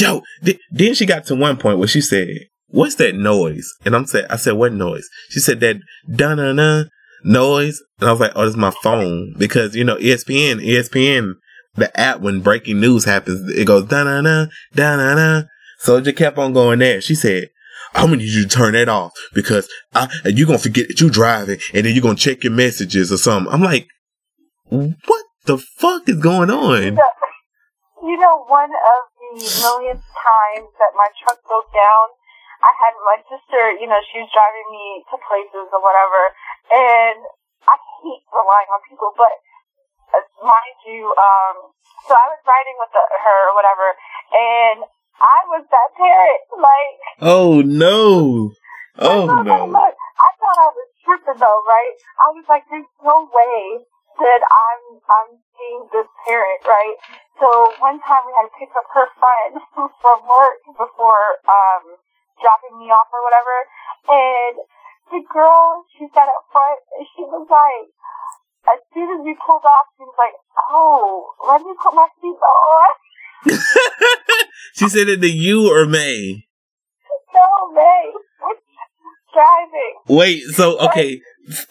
[0.00, 2.28] yo, th- then she got to one point where she said,
[2.68, 3.68] what's that noise?
[3.84, 5.08] And I'm said, I said, what noise?
[5.30, 5.76] She said that
[6.10, 6.84] da na na
[7.24, 7.80] noise.
[8.00, 9.34] And I was like, oh, is my phone.
[9.36, 11.34] Because, you know, ESPN, ESPN,
[11.74, 15.42] the app, when breaking news happens, it goes da na na, da na na.
[15.80, 17.00] So it just kept on going there.
[17.00, 17.48] She said,
[17.94, 21.10] I'm gonna need you to turn that off because I, you're gonna forget that you're
[21.10, 23.52] driving and then you're gonna check your messages or something.
[23.52, 23.86] I'm like,
[24.68, 26.98] what the fuck is going on?
[28.02, 32.06] You know, one of the millionth times that my truck broke down,
[32.64, 36.22] I had my sister, you know, she was driving me to places or whatever,
[36.74, 37.20] and
[37.68, 39.30] I hate relying on people, but
[40.10, 41.70] uh, mind you, um,
[42.08, 43.88] so I was riding with the, her or whatever,
[44.34, 44.78] and
[45.20, 46.98] I was that parent, like.
[47.22, 48.54] Oh no!
[48.98, 49.70] Oh no!
[50.18, 51.94] I thought I was tripping though, right?
[52.18, 53.86] I was like, there's no way
[54.18, 56.96] that I'm I'm being this parent, right?
[57.38, 57.46] So
[57.78, 59.62] one time we had to pick up her friend
[60.02, 61.98] from work before um
[62.42, 63.56] dropping me off or whatever,
[64.10, 64.56] and
[65.10, 67.90] the girl she sat up front and she was like,
[68.68, 70.36] as soon as we pulled off, she was like,
[70.70, 72.92] "Oh, let me put my seatbelt on."
[74.74, 76.46] she said it to you or May?
[77.34, 78.12] No, May.
[79.32, 79.94] Driving.
[80.16, 81.20] Wait, so okay,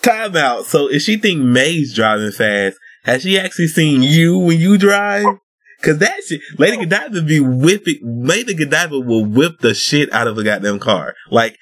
[0.01, 0.65] time out.
[0.65, 5.25] So if she think May's driving fast, has she actually seen you when you drive?
[5.81, 10.35] Cause that shit, Lady Godiva be whipping, Lady Godiva will whip the shit out of
[10.37, 11.13] a goddamn car.
[11.29, 11.55] Like,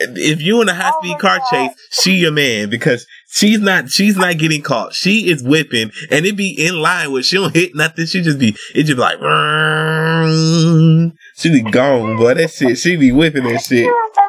[0.00, 1.46] if you in a high oh speed oh car God.
[1.48, 4.94] chase, she your man because she's not, she's not getting caught.
[4.94, 8.06] She is whipping and it be in line with, she don't hit nothing.
[8.06, 9.18] She just be, it just be like,
[11.36, 12.34] she be gone, boy.
[12.34, 13.88] That shit, she be whipping that shit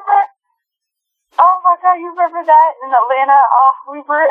[1.98, 3.34] you remember that in Atlanta?
[3.34, 4.28] off were.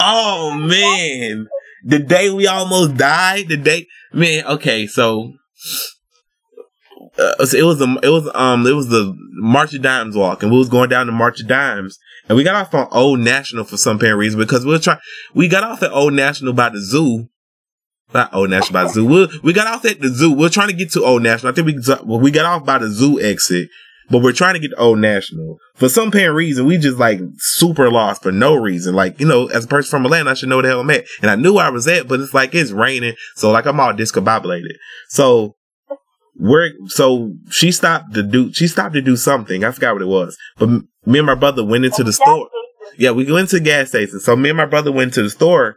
[0.00, 1.48] oh man,
[1.84, 3.48] the day we almost died.
[3.48, 4.46] The day, man.
[4.46, 5.32] Okay, so.
[7.18, 10.52] Uh, it was a, it was um it was the March of Dimes walk, and
[10.52, 11.98] we was going down the March of Dimes,
[12.28, 14.98] and we got off on Old National for some apparent reason because we were trying.
[15.34, 17.28] We got off at Old National by the zoo,
[18.12, 19.06] not Old National by the zoo.
[19.06, 20.32] We, we got off at the zoo.
[20.32, 21.52] We are trying to get to Old National.
[21.52, 23.68] I think we we got off by the zoo exit,
[24.10, 25.58] but we're trying to get to Old National.
[25.74, 28.94] For some apparent reason, we just like super lost for no reason.
[28.94, 30.90] Like, you know, as a person from Atlanta, I should know where the hell I'm
[30.90, 31.04] at.
[31.22, 33.14] And I knew I was at, but it's like it's raining.
[33.36, 34.76] So like I'm all discombobulated.
[35.08, 35.56] So
[36.36, 39.64] we're, so she stopped to do, she stopped to do something.
[39.64, 40.36] I forgot what it was.
[40.58, 40.68] But
[41.04, 42.48] me and my brother went into the store.
[42.96, 44.20] Yeah, we went to the gas station.
[44.20, 45.76] So me and my brother went to the store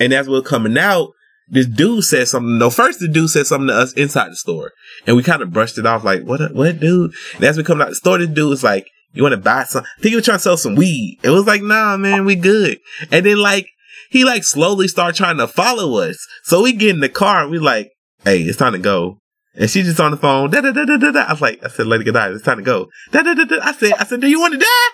[0.00, 1.10] and as we we're coming out,
[1.50, 2.58] this dude said something.
[2.58, 4.72] No, first the dude said something to us inside the store,
[5.06, 6.54] and we kind of brushed it off like, "What?
[6.54, 9.32] What, dude?" And as we come out the store, this dude was like, "You want
[9.32, 11.18] to buy some?" I think he was trying to sell some weed.
[11.22, 12.78] It was like, "Nah, man, we good."
[13.10, 13.66] And then like
[14.10, 16.24] he like slowly started trying to follow us.
[16.44, 17.90] So we get in the car and we like,
[18.24, 19.18] "Hey, it's time to go."
[19.54, 20.50] And she just on the phone.
[20.50, 21.20] Da, da, da, da, da, da.
[21.26, 22.86] I was like, I said, Lady Godiva, it's time to go.
[23.10, 23.58] Da, da, da, da.
[23.60, 24.90] I said, I said, do you want to die?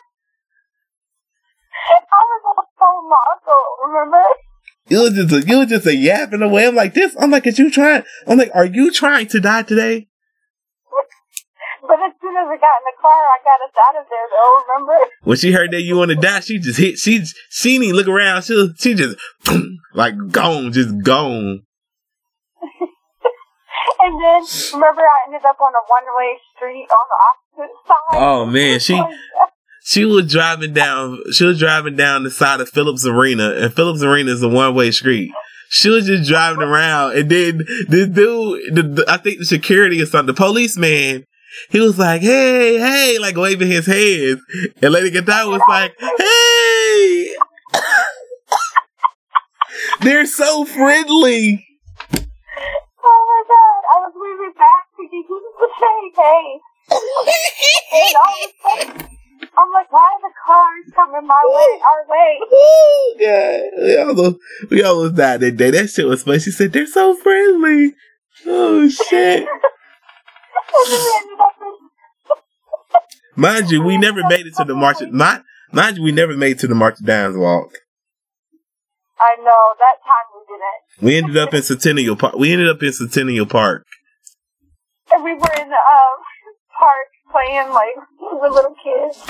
[1.87, 4.25] I was on the phone uncle, remember?
[4.89, 6.67] You was just a, you was just a yapping away.
[6.67, 7.17] I'm like this.
[7.19, 8.05] I'm like, is you trying?
[8.27, 10.09] I'm like, are you trying to die today?
[11.83, 14.27] But as soon as we got in the car, I got us out of there.
[14.31, 15.11] Though, remember?
[15.23, 16.99] When she heard that you want to die, she just hit.
[16.99, 18.43] She she didn't look around.
[18.43, 19.17] She she just
[19.95, 21.63] like gone, just gone.
[24.01, 24.43] and then
[24.75, 27.19] remember, I ended up on a one way street on the
[27.63, 28.15] opposite side.
[28.15, 29.09] Oh man, she oh
[29.87, 31.21] she was driving down.
[31.33, 34.75] She was driving down the side of Phillips Arena, and Phillips Arena is a one
[34.75, 35.31] way street.
[35.71, 40.03] She was just driving around, and then the dude, the, the, I think the security
[40.03, 41.25] or something, the policeman,
[41.71, 44.41] he was like, "Hey, hey," like waving his hands,
[44.83, 47.37] and Lady Godiva was like, "Hey."
[50.01, 51.65] They're so friendly.
[52.13, 53.83] Oh my god!
[53.95, 55.23] I was waving back to you
[55.61, 56.11] to say
[58.99, 59.07] hey.
[59.57, 62.03] and all of a sudden, I'm like, why are the cars coming my way, our
[62.09, 62.33] way?
[63.21, 64.37] God, we almost
[64.71, 65.71] we almost died that day.
[65.71, 66.39] That shit was funny.
[66.41, 67.95] She said they're so friendly.
[68.47, 69.41] Oh shit.
[69.41, 71.87] and then we ended up in
[73.39, 74.97] Mind you, we never made it to the march.
[75.11, 75.43] Mind,
[75.73, 77.71] mind you, we never made it to the March of Dimes walk.
[79.19, 82.35] I know that time we didn't, We ended up in Centennial Park.
[82.35, 83.85] We ended up in Centennial Park.
[85.13, 86.17] and we were in the um,
[86.79, 89.25] park playing like the little kids,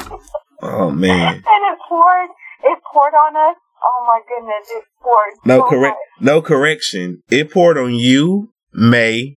[0.62, 1.34] Oh man.
[1.34, 2.30] and it poured.
[2.64, 3.56] It poured on us.
[3.82, 4.68] Oh my goodness!
[4.70, 5.34] It poured.
[5.44, 5.96] No so correct.
[6.20, 7.22] No correction.
[7.30, 9.36] It poured on you, May,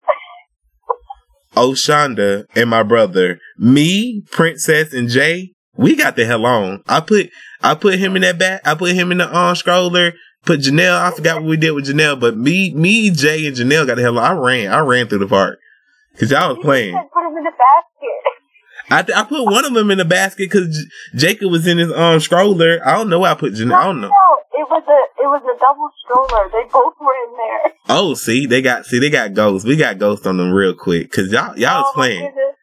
[1.56, 3.40] Oshonda, and my brother.
[3.58, 5.54] Me, Princess, and Jay.
[5.76, 6.84] We got the hell on.
[6.88, 7.30] I put
[7.62, 8.62] I put him in that back.
[8.66, 10.14] I put him in the arm stroller.
[10.46, 11.02] Put Janelle.
[11.02, 14.02] I forgot what we did with Janelle, but me, me, Jay, and Janelle got the
[14.02, 14.24] hell on.
[14.24, 14.72] I ran.
[14.72, 15.60] I ran through the park
[16.14, 16.96] because y'all was playing.
[16.96, 18.24] Put them in the basket.
[18.90, 21.78] I th- I put one of them in the basket because J- Jacob was in
[21.78, 22.80] his um stroller.
[22.86, 23.76] I don't know why I put Janelle.
[23.76, 24.08] I don't know.
[24.08, 26.48] No, it was a it was a double stroller.
[26.52, 27.72] They both were in there.
[27.90, 29.66] Oh, see, they got see they got ghosts.
[29.66, 32.26] We got ghosts on them real quick because y'all y'all was Oh, my playing.
[32.28, 32.56] goodness.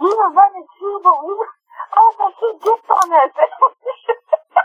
[0.00, 1.50] We were running too, but we were.
[1.92, 3.32] Was he dipped on us.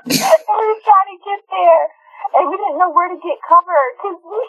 [0.07, 1.83] and we were trying to get there,
[2.37, 4.41] and we didn't know where to get cover because we.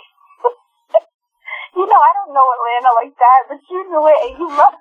[1.78, 4.76] You know, I don't know Atlanta like that, but you knew it, and you loved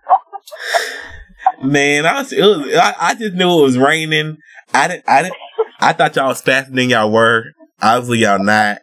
[1.62, 1.64] it.
[1.72, 4.38] Man, I was, it was I, I just knew it was raining.
[4.74, 5.38] I didn't I didn't
[5.80, 7.44] I thought y'all was faster than y'all were.
[7.80, 8.80] Obviously y'all not.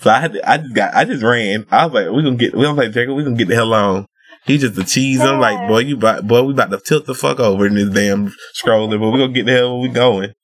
[0.00, 1.66] So I had to, I just got I just ran.
[1.70, 3.16] I was like, we gonna get we gonna play Jacob.
[3.16, 4.06] We gonna get the hell on.
[4.44, 5.20] He just a cheese.
[5.20, 7.88] I'm like, boy, you about, boy, we about to tilt the fuck over in this
[7.88, 10.34] damn stroller, but we gonna get the hell where we going.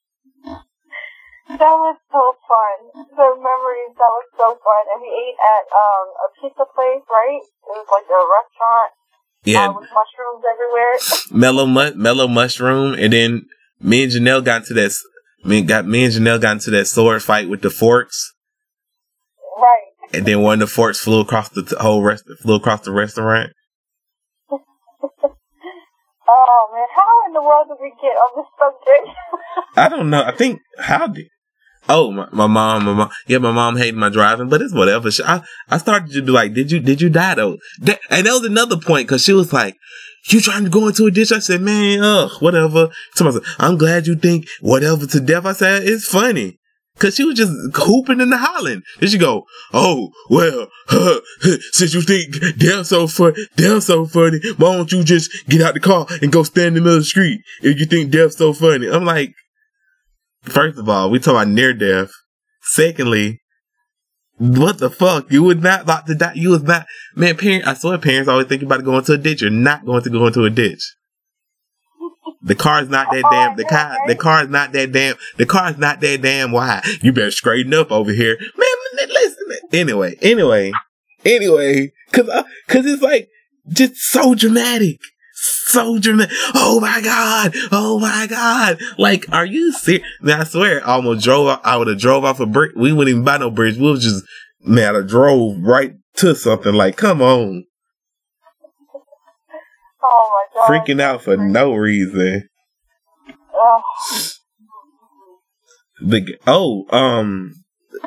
[1.59, 3.05] That was so fun.
[3.13, 4.83] The memories, that was so fun.
[4.95, 7.43] And we ate at um a pizza place, right?
[7.45, 8.91] It was like a restaurant
[9.45, 10.95] Yeah, uh, with mushrooms everywhere.
[11.31, 13.47] mellow mu- mellow mushroom, and then
[13.81, 14.93] me and Janelle got into that.
[15.45, 18.33] Me got me and Janelle got into that sword fight with the forks,
[19.59, 19.91] right.
[20.15, 22.93] and then one of the forks flew across the t- whole rest flew across the
[22.93, 23.53] restaurant.
[26.35, 29.19] Oh man, how in the world did we get on this subject?
[29.77, 30.23] I don't know.
[30.23, 31.27] I think how did.
[31.89, 35.11] Oh, my, my mom, my mom, yeah, my mom hated my driving, but it's whatever.
[35.11, 37.59] She, I, I started to be like, did you, did you die though?
[37.81, 39.77] That, and that was another point because she was like,
[40.29, 41.33] you trying to go into a ditch?
[41.33, 42.91] I said, man, ugh, whatever.
[43.15, 45.45] Somebody said, I'm glad you think whatever to death.
[45.45, 46.59] I said, it's funny.
[46.99, 48.83] Cause she was just hooping and hollering.
[49.01, 51.21] Then she go, oh, well, huh,
[51.73, 55.75] since you think death so fun, death so funny, why don't you just get out
[55.75, 58.37] the car and go stand in the middle of the street if you think death's
[58.37, 58.89] so funny?
[58.89, 59.35] I'm like,
[60.43, 62.11] First of all, we talk about near death.
[62.63, 63.41] Secondly,
[64.39, 65.31] what the fuck?
[65.31, 66.33] You would not about to die.
[66.35, 67.37] You was not, man.
[67.37, 69.43] parents, I swear, parents always think about going to a ditch.
[69.43, 70.97] You're not going to go into a ditch.
[72.45, 73.57] The car's not that damn.
[73.57, 75.15] The car, the car's not that damn.
[75.37, 76.83] The car's not that damn wide.
[77.01, 79.09] You better straighten up over here, man.
[79.09, 79.47] Listen.
[79.73, 80.73] Anyway, anyway,
[81.25, 83.29] anyway, cause, uh, cause it's like
[83.69, 84.99] just so dramatic
[85.43, 86.35] so dramatic.
[86.55, 87.55] Oh my god!
[87.71, 88.79] Oh my god!
[88.99, 90.07] Like, are you serious?
[90.21, 91.49] Man, I swear, I almost drove.
[91.49, 92.73] Off, I would have drove off a bridge.
[92.77, 93.77] We wouldn't even buy no bridge.
[93.77, 94.25] We was just
[94.61, 96.75] man, I drove right to something.
[96.75, 97.65] Like, come on,
[100.03, 100.69] oh my god.
[100.69, 102.49] freaking out for no reason.
[103.29, 103.83] Ugh.
[106.05, 107.55] The oh, um,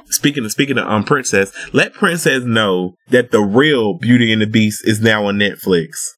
[0.06, 4.48] speaking of speaking of um, Princess, let Princess know that the real Beauty and the
[4.48, 6.10] Beast is now on Netflix.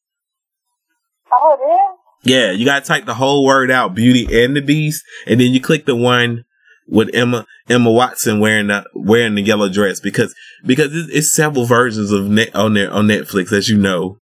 [1.40, 2.29] Oh, is?
[2.29, 5.62] Yeah, you gotta type the whole word out, Beauty and the Beast, and then you
[5.62, 6.46] click the one
[6.88, 10.33] with Emma Emma Watson wearing the wearing the yellow dress because
[10.65, 14.19] because it's, it's several versions of net on there on Netflix as you know.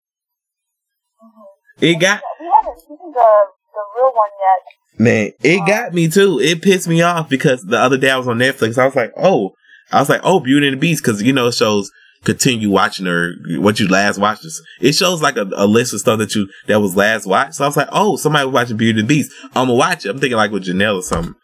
[1.81, 5.01] It got We haven't seen the, the real one yet.
[5.01, 6.39] man, it uh, got me too.
[6.41, 8.79] It pissed me off because the other day I was on Netflix.
[8.79, 9.53] I was like, oh,
[9.91, 11.91] I was like, oh, Beauty and the Beast because you know it shows
[12.25, 14.47] continue watching or what you last watched.
[14.81, 17.55] It shows like a, a, list of stuff that you that was last watched.
[17.55, 19.33] So I was like, oh, somebody was watching Beauty and the Beast.
[19.55, 20.11] I'm gonna watch it.
[20.11, 21.35] I'm thinking like with Janelle or something.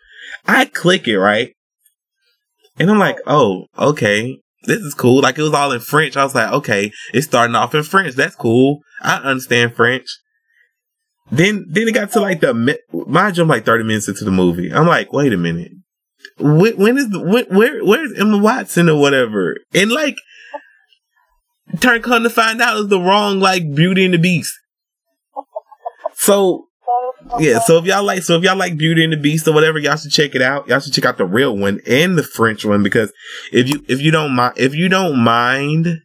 [0.46, 1.54] I click it right,
[2.78, 5.20] and I'm like, oh, okay, this is cool.
[5.22, 6.16] Like it was all in French.
[6.16, 8.14] I was like, okay, it's starting off in French.
[8.14, 8.80] That's cool.
[9.02, 10.06] I understand French.
[11.30, 12.54] Then, then it got to like the
[12.92, 14.72] mind you, I'm like 30 minutes into the movie.
[14.72, 15.72] I'm like, wait a minute.
[16.38, 19.56] When, is the, when, where where's Emma Watson or whatever?
[19.74, 20.16] And like,
[21.80, 24.52] turn come to find out is the wrong like Beauty and the Beast.
[26.14, 26.68] So
[27.38, 29.78] yeah, so if y'all like, so if y'all like Beauty and the Beast or whatever,
[29.78, 30.68] y'all should check it out.
[30.68, 33.12] Y'all should check out the real one and the French one because
[33.52, 36.00] if you if you don't mind if you don't mind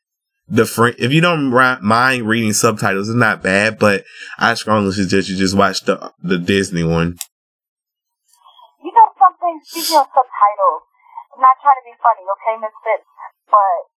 [0.47, 3.79] the French if you don't mind reading subtitles, it's not bad.
[3.79, 4.03] But
[4.37, 7.17] I strongly suggest you just watch the the Disney one.
[8.83, 9.61] You know something?
[9.63, 10.83] Speaking of subtitles,
[11.33, 13.07] I'm not trying to be funny, okay, Miss Fitz,
[13.49, 13.92] but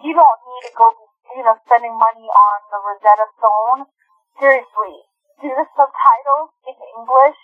[0.00, 0.86] you don't need to go,
[1.36, 3.86] you know, spending money on the Rosetta Stone.
[4.40, 4.96] Seriously,
[5.40, 7.40] do the subtitles in English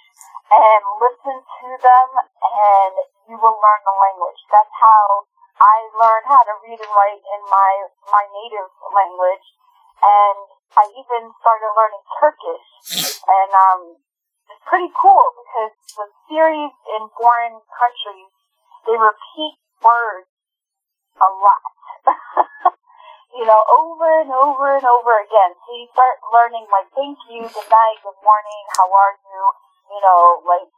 [0.48, 2.94] and listen to them and
[3.28, 4.40] you will learn the language.
[4.48, 5.28] That's how
[5.61, 7.72] I learned how to read and write in my,
[8.09, 9.46] my native language.
[10.00, 10.40] And
[10.76, 12.66] I even started learning Turkish.
[13.26, 13.80] And, um,
[14.46, 18.30] it's pretty cool because the series in foreign countries,
[18.86, 20.30] they repeat words
[21.18, 21.76] a lot.
[23.36, 25.52] you know, over and over and over again.
[25.66, 29.40] So you start learning like thank you, good night, good morning, how are you,
[29.92, 30.68] you know, like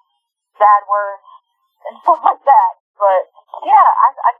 [0.58, 1.28] bad words
[1.88, 2.72] and stuff like that.
[2.98, 3.30] But
[3.62, 4.30] yeah, I, I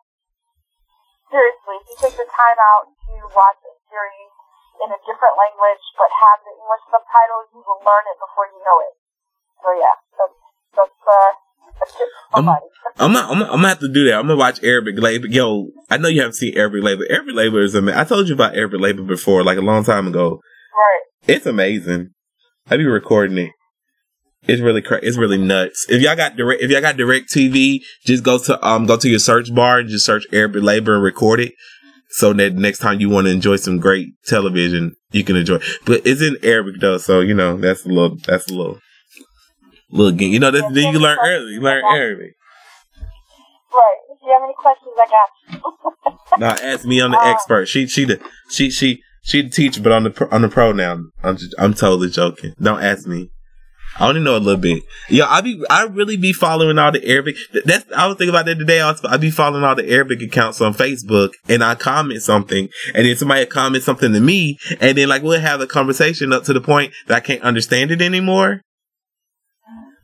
[1.30, 4.32] seriously, if you take the time out to watch a series
[4.82, 8.60] in a different language but have the English subtitles, you will learn it before you
[8.64, 8.94] know it.
[9.62, 10.38] So yeah, that's
[10.74, 11.47] that's uh
[12.34, 12.48] I'm,
[12.98, 14.14] I'm, not, I'm, I'm gonna have to do that.
[14.14, 15.26] I'm gonna watch Arabic labor.
[15.28, 17.04] Yo, I know you haven't seen Arabic labor.
[17.08, 17.98] Arabic labor is amazing.
[17.98, 20.40] I told you about Arabic labor before, like a long time ago.
[20.74, 21.34] Right.
[21.34, 22.10] It's amazing.
[22.70, 23.52] I be recording it.
[24.46, 25.86] It's really cra- it's really nuts.
[25.88, 29.18] If y'all got direct, if y'all got DirecTV, just go to um go to your
[29.18, 31.52] search bar and just search Arabic labor and record it.
[32.10, 35.60] So that next time you want to enjoy some great television, you can enjoy.
[35.84, 38.78] But it's in Arabic though, so you know that's a little that's a little
[39.90, 40.32] little game.
[40.32, 41.52] You know, then you learn early.
[41.52, 42.34] You learn early.
[43.72, 43.98] Right.
[44.10, 45.28] If you have any questions, I got
[46.38, 47.00] now, ask me.
[47.00, 47.66] I'm the uh, expert.
[47.66, 48.20] She, she, the,
[48.50, 50.98] she, she, she the teacher, but on the on the pro now.
[51.22, 52.54] I'm just, I'm totally joking.
[52.60, 53.30] Don't ask me.
[53.98, 54.84] I only know a little bit.
[55.08, 57.36] Yeah, I be I really be following all the Arabic.
[57.64, 58.80] That's I was thinking about that today.
[58.80, 62.68] I, was, I be following all the Arabic accounts on Facebook, and I comment something,
[62.94, 66.44] and then somebody comment something to me, and then like we'll have a conversation up
[66.44, 68.62] to the point that I can't understand it anymore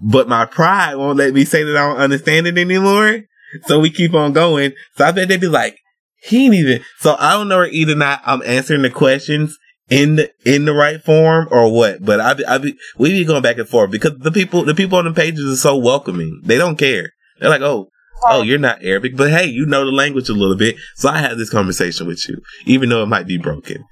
[0.05, 3.23] but my pride won't let me say that I don't understand it anymore.
[3.67, 4.73] So we keep on going.
[4.97, 5.79] So I bet they'd be like,
[6.21, 6.85] he ain't even.
[6.99, 11.03] So I don't know either not I'm answering the questions in the in the right
[11.03, 12.05] form or what.
[12.05, 14.75] But I be, I be we be going back and forth because the people the
[14.75, 16.41] people on the pages are so welcoming.
[16.45, 17.11] They don't care.
[17.41, 17.89] They're like, oh.
[18.27, 20.77] Oh, you're not Arabic, but hey, you know the language a little bit.
[20.95, 23.85] So I had this conversation with you, even though it might be broken.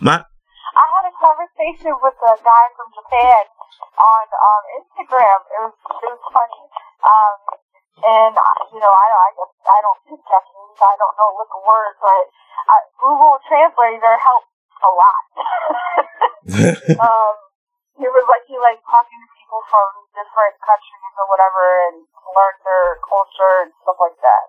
[0.00, 3.40] My I had a conversation with a guy from Japan
[3.98, 5.38] on um, Instagram.
[5.48, 6.64] It was it was funny.
[7.04, 7.36] Um,
[8.00, 8.34] and
[8.72, 11.96] you know, I I just I don't speak Japanese, I don't know what the words,
[12.00, 12.24] but
[12.70, 15.24] uh, Google Translator helped a lot.
[17.04, 17.34] um,
[18.00, 21.96] it was like he like talking to people from different countries or whatever, and
[22.32, 24.44] learned their culture and stuff like that.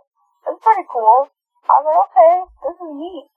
[0.48, 1.28] It's pretty cool.
[1.68, 3.28] I was like, okay, this is neat.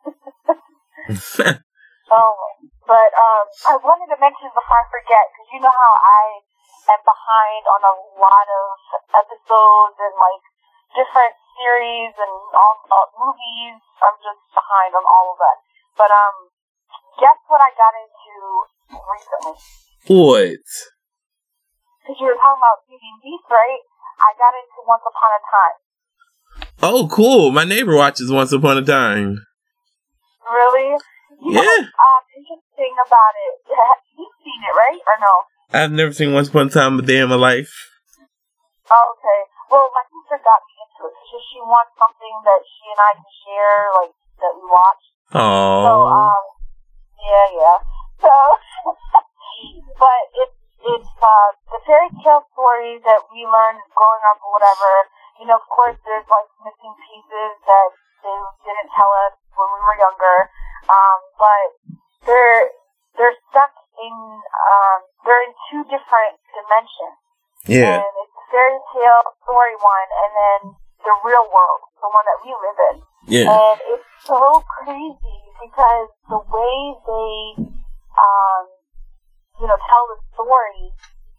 [2.12, 2.36] Oh,
[2.84, 6.24] but um, I wanted to mention before I forget because you know how I
[6.92, 8.64] am behind on a lot of
[9.24, 10.44] episodes and like
[10.92, 13.80] different series and all uh, movies.
[14.04, 15.58] I'm just behind on all of that.
[15.96, 16.36] But um,
[17.16, 18.34] guess what I got into
[18.92, 19.56] recently?
[20.12, 20.68] What?
[22.04, 23.80] Because you were talking about Beauty and Beast, right?
[24.20, 25.78] I got into Once Upon a Time.
[26.84, 27.50] Oh, cool!
[27.50, 29.40] My neighbor watches Once Upon a Time.
[30.44, 31.00] Really?
[31.44, 31.60] Yeah.
[32.04, 33.54] um, interesting about it.
[34.16, 35.00] You've seen it, right?
[35.04, 35.34] Or no?
[35.74, 37.72] I've never seen Once Upon a Time a Day in my life.
[38.88, 39.40] Oh, okay.
[39.68, 43.12] Well, my sister got me into it because she wants something that she and I
[43.16, 45.04] can share, like that we watch.
[45.34, 45.84] Oh.
[45.84, 46.44] So, um,
[47.20, 47.78] yeah, yeah.
[48.20, 48.32] So,
[50.00, 54.92] but it's it's uh the fairy tale stories that we learned growing up or whatever.
[55.40, 57.88] You know, of course, there's like missing pieces that
[58.20, 58.36] they
[58.68, 60.52] didn't tell us when we were younger.
[60.88, 61.66] Um, but
[62.26, 62.68] they're
[63.16, 67.18] they're stuck in um, they're in two different dimensions.
[67.64, 68.04] Yeah.
[68.04, 70.60] And it's a fairy tale story one, and then
[71.00, 72.96] the real world, the one that we live in.
[73.24, 73.48] Yeah.
[73.48, 76.76] And it's so crazy because the way
[77.08, 77.32] they,
[78.20, 78.64] um,
[79.60, 80.92] you know, tell the story,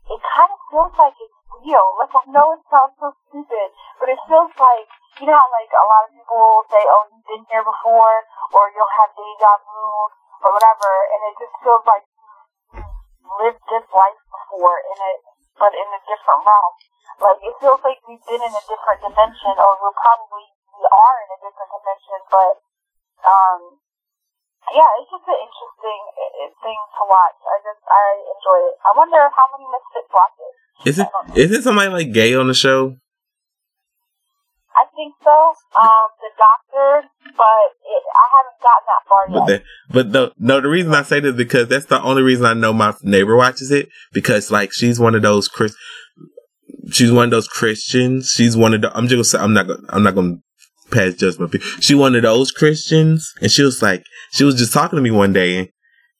[0.09, 1.85] it kind of feels like it's real.
[2.01, 3.69] Like I know it sounds so stupid,
[4.01, 4.89] but it feels like
[5.19, 8.15] you know how like a lot of people say, "Oh, you've been here before,"
[8.51, 9.83] or you'll have deja vu
[10.43, 12.03] or whatever, and it just feels like
[12.75, 12.83] you
[13.39, 15.19] lived this life before in it,
[15.55, 16.73] but in a different realm.
[17.23, 20.45] Like it feels like we've been in a different dimension, or we're probably
[20.75, 22.53] we are in a different dimension, but
[23.23, 23.59] um,
[24.75, 26.01] yeah, it's just an interesting
[26.59, 27.39] thing to watch.
[27.39, 28.75] I just I enjoy it.
[28.83, 30.53] I wonder how many misfits watch it.
[30.83, 31.07] Is it
[31.39, 32.99] is it somebody like gay on the show?
[34.75, 35.53] I think so.
[35.79, 37.07] Um, the doctor,
[37.37, 39.63] but it, I haven't gotten that far but yet.
[39.89, 42.53] The, but the no, the reason I say this because that's the only reason I
[42.53, 45.75] know my neighbor watches it because like she's one of those Chris.
[46.91, 48.31] She's one of those Christians.
[48.35, 48.95] She's one of the.
[48.95, 49.15] I'm just.
[49.15, 49.39] Gonna say.
[49.39, 49.67] I'm not.
[49.67, 50.37] Gonna, I'm not gonna
[50.91, 51.55] pass judgment.
[51.79, 55.11] She one of those Christians, and she was like, she was just talking to me
[55.11, 55.71] one day,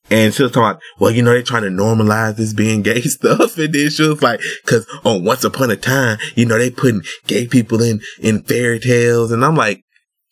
[0.09, 3.01] and she was talking about, well, you know, they're trying to normalize this being gay
[3.01, 3.57] stuff.
[3.57, 7.01] And then she was like, cause on Once Upon a Time, you know, they putting
[7.27, 9.31] gay people in, in fairy tales.
[9.31, 9.81] And I'm like,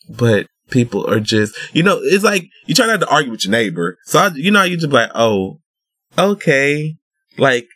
[0.09, 3.51] but people are just, you know, it's like, you try not to argue with your
[3.51, 3.97] neighbor.
[4.05, 5.59] So, I, you know, you just like, oh,
[6.17, 6.95] okay.
[7.37, 7.67] Like,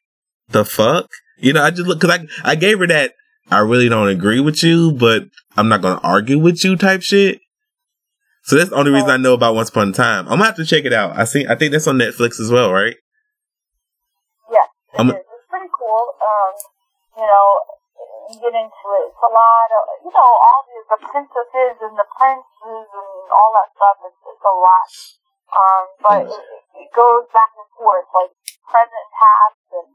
[0.50, 1.10] the fuck?
[1.38, 3.14] You know, I just look, cause I, I gave her that,
[3.50, 5.26] I really don't agree with you, but
[5.56, 7.40] I'm not gonna argue with you type shit.
[8.48, 10.24] So that's the only reason I know about Once Upon a Time.
[10.32, 11.20] I'm gonna have to check it out.
[11.20, 11.44] I see.
[11.44, 12.96] I think that's on Netflix as well, right?
[14.48, 16.16] Yes, it It's pretty cool.
[16.16, 16.52] Um,
[17.20, 17.48] you know,
[18.32, 19.04] you get into it.
[19.12, 23.52] It's a lot of, you know, all the, the princesses and the princes and all
[23.52, 24.00] that stuff.
[24.08, 24.88] It's, it's a lot.
[25.52, 28.32] Um, but it, it goes back and forth, like
[28.64, 29.92] present, past, and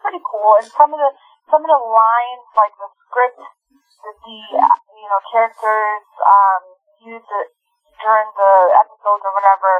[0.00, 0.64] pretty cool.
[0.64, 1.12] And some of the
[1.52, 4.38] some of the lines, like the script that the
[4.96, 6.62] you know characters um
[7.04, 7.48] use it
[8.02, 9.70] during the episodes or whatever.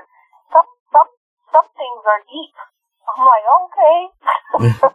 [0.55, 1.09] Some some
[1.51, 2.55] some things are deep.
[3.03, 3.99] I'm like, okay.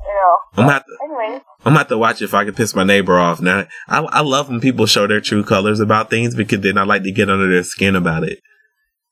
[0.00, 0.36] you know.
[0.56, 3.18] I'm gonna have to, I'm gonna have to watch if I can piss my neighbor
[3.18, 3.40] off.
[3.40, 6.84] Now, I I love when people show their true colors about things because then I
[6.84, 8.40] like to get under their skin about it.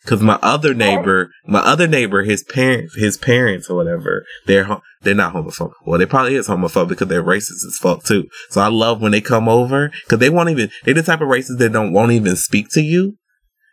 [0.08, 4.66] Cause my other neighbor, my other neighbor, his parents, his parents or whatever, they're
[5.02, 5.74] they're not homophobic.
[5.84, 8.24] Well, they probably is homophobic because they're racist as fuck too.
[8.48, 10.70] So I love when they come over because they won't even.
[10.84, 13.18] They're the type of racists that don't won't even speak to you.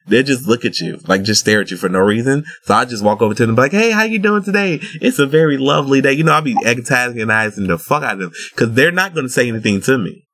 [0.07, 2.43] They just look at you, like just stare at you for no reason.
[2.63, 4.79] So I just walk over to them, like, "Hey, how you doing today?
[5.01, 8.31] It's a very lovely day." You know, I'll be antagonizing the fuck out of them
[8.51, 10.24] because they're not going to say anything to me.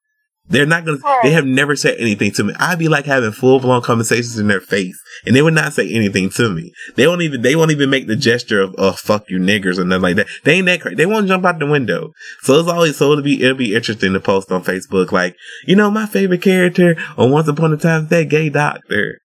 [0.49, 1.03] They're not going to.
[1.03, 1.19] Right.
[1.23, 2.53] They have never said anything to me.
[2.59, 5.89] I'd be like having full blown conversations in their face, and they would not say
[5.89, 6.73] anything to me.
[6.95, 7.41] They won't even.
[7.41, 10.27] They won't even make the gesture of "oh fuck you niggers" or nothing like that.
[10.43, 10.95] They ain't that crazy.
[10.95, 12.11] They won't jump out the window.
[12.41, 15.35] So it's always so it'll be it'll be interesting to post on Facebook, like
[15.65, 19.19] you know my favorite character on Once Upon a Time is that gay doctor.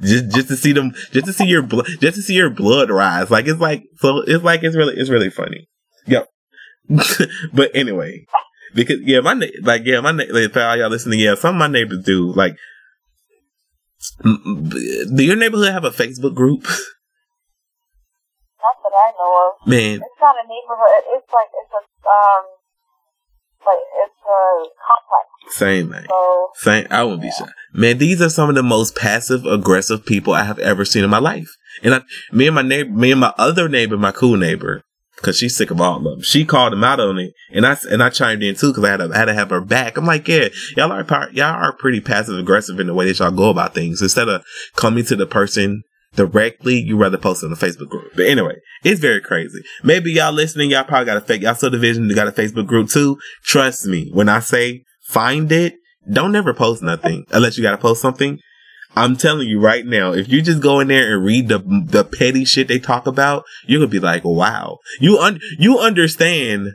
[0.00, 2.88] Just just to see them, just to see your blood, just to see your blood
[2.90, 3.30] rise.
[3.30, 4.18] Like it's like so.
[4.18, 5.68] It's like it's really it's really funny.
[6.06, 6.26] Yep.
[7.52, 8.24] but anyway,
[8.74, 11.68] because yeah, my like yeah, my like, for all y'all listening, yeah, some of my
[11.68, 12.56] neighbors do like.
[14.22, 16.62] Do your neighborhood have a Facebook group?
[18.60, 19.68] not that I know of.
[19.68, 21.04] Man, It's not a neighborhood.
[21.16, 22.44] It's like it's a um,
[23.66, 24.40] like it's a
[24.88, 25.56] complex.
[25.56, 26.06] same man.
[26.08, 26.86] So Same.
[26.90, 27.48] I wouldn't be shy.
[27.72, 31.10] Man, these are some of the most passive aggressive people I have ever seen in
[31.10, 31.56] my life.
[31.82, 32.00] And I,
[32.32, 34.82] me and my neighbor, me and my other neighbor, my cool neighbor,
[35.20, 36.22] because she's sick of all of them.
[36.22, 38.90] She called him out on it, and I and I chimed in too because I
[38.90, 39.96] had to, I had to have her back.
[39.96, 43.30] I'm like, yeah, y'all are y'all are pretty passive aggressive in the way that y'all
[43.30, 44.00] go about things.
[44.02, 44.44] Instead of
[44.76, 45.82] coming to the person
[46.14, 48.12] directly, you rather post on the Facebook group.
[48.16, 49.60] But anyway, it's very crazy.
[49.84, 52.88] Maybe y'all listening, y'all probably got a fake y'all subdivision, you got a Facebook group
[52.88, 53.18] too.
[53.44, 55.74] Trust me, when I say find it,
[56.10, 58.40] don't never post nothing unless you got to post something.
[58.96, 62.04] I'm telling you right now, if you just go in there and read the the
[62.04, 66.72] petty shit they talk about, you're gonna be like, wow, you un- you understand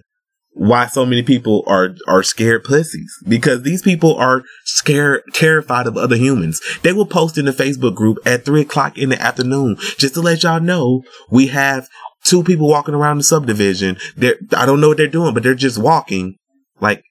[0.55, 5.97] why so many people are are scared pussies because these people are scared, terrified of
[5.97, 6.61] other humans.
[6.81, 10.21] They will post in the Facebook group at three o'clock in the afternoon just to
[10.21, 11.89] let y'all know we have
[12.23, 13.97] two people walking around the subdivision.
[14.15, 16.37] They're I don't know what they're doing, but they're just walking,
[16.79, 17.03] like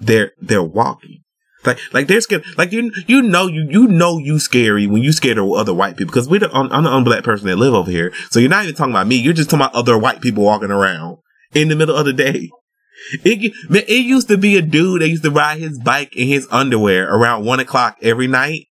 [0.00, 1.22] they're they're walking.
[1.66, 2.44] Like, like they're scared.
[2.56, 5.96] Like you, you know, you, you know, you scary when you scared of other white
[5.96, 6.12] people.
[6.12, 8.12] Because we're the, I'm, the unblack person that live over here.
[8.30, 9.16] So you're not even talking about me.
[9.16, 11.18] You're just talking about other white people walking around
[11.54, 12.50] in the middle of the day.
[13.24, 16.28] It, man, it used to be a dude that used to ride his bike in
[16.28, 18.66] his underwear around one o'clock every night.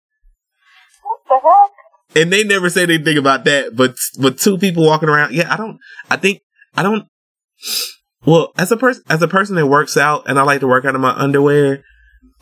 [1.02, 2.22] what the heck?
[2.22, 3.76] And they never said anything about that.
[3.76, 5.32] But, but two people walking around.
[5.32, 5.78] Yeah, I don't,
[6.10, 6.40] I think,
[6.76, 7.06] I don't,
[8.26, 10.84] well, as a person, as a person that works out and I like to work
[10.84, 11.82] out in my underwear,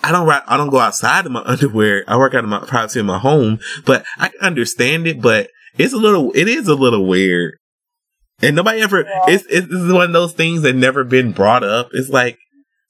[0.03, 2.05] I don't I don't go outside in my underwear.
[2.07, 5.21] I work out in my privacy in my home, but I can understand it.
[5.21, 7.55] But it's a little, it is a little weird.
[8.41, 9.25] And nobody ever, yeah.
[9.29, 11.91] it's, it's one of those things that never been brought up.
[11.93, 12.39] It's like,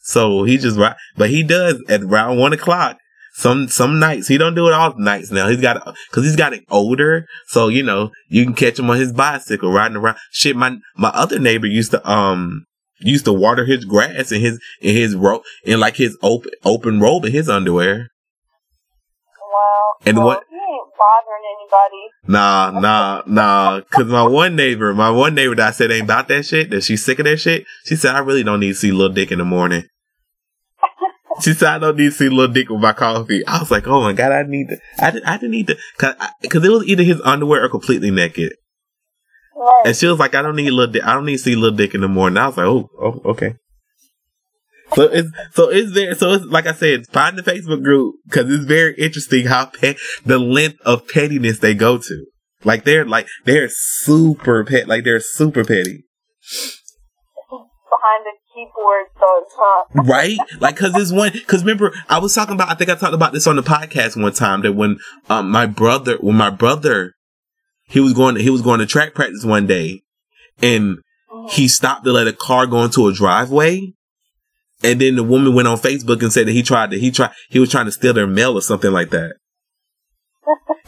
[0.00, 0.78] so he just,
[1.16, 2.98] but he does at around one o'clock.
[3.34, 5.48] Some, some nights, he don't do it all nights now.
[5.48, 7.24] He's got, cause he's got gotten older.
[7.46, 10.16] So, you know, you can catch him on his bicycle riding around.
[10.32, 12.64] Shit, my, my other neighbor used to, um,
[13.01, 17.01] used to water his grass in his, in his robe, in like his open, open
[17.01, 18.09] robe in his underwear.
[19.40, 19.94] Wow.
[20.05, 20.44] And well, what,
[20.99, 22.11] bothering anybody.
[22.26, 23.80] Nah, nah, nah.
[23.90, 26.82] Cause my one neighbor, my one neighbor that I said ain't about that shit, that
[26.82, 29.32] she's sick of that shit, she said, I really don't need to see little dick
[29.32, 29.84] in the morning.
[31.40, 33.46] she said, I don't need to see little dick with my coffee.
[33.46, 36.14] I was like, oh my God, I need to, I, I didn't need to, cause,
[36.20, 38.55] I, cause it was either his underwear or completely naked.
[39.59, 39.82] Right.
[39.86, 41.76] And she was like, I don't need little dick, I don't need to see little
[41.76, 42.36] dick in the morning.
[42.36, 43.56] I was like, oh, oh, okay.
[44.94, 46.14] So it's so it's there.
[46.14, 49.70] So it's like I said, find the Facebook group because it's very interesting how
[50.24, 52.26] the length of pettiness they go to.
[52.64, 56.04] Like they're like they're super pet, like they're super petty.
[57.50, 60.38] Behind the keyboard, so it's not right.
[60.61, 61.32] Like because there's one.
[61.32, 62.70] Because remember, I was talking about.
[62.70, 64.98] I think I talked about this on the podcast one time that when
[65.28, 67.12] um my brother, when my brother,
[67.89, 70.03] he was going, to, he was going to track practice one day,
[70.62, 70.99] and
[71.51, 73.93] he stopped to let a car go into a driveway
[74.82, 77.32] and then the woman went on Facebook and said that he tried to he tried
[77.49, 79.34] he was trying to steal their mail or something like that.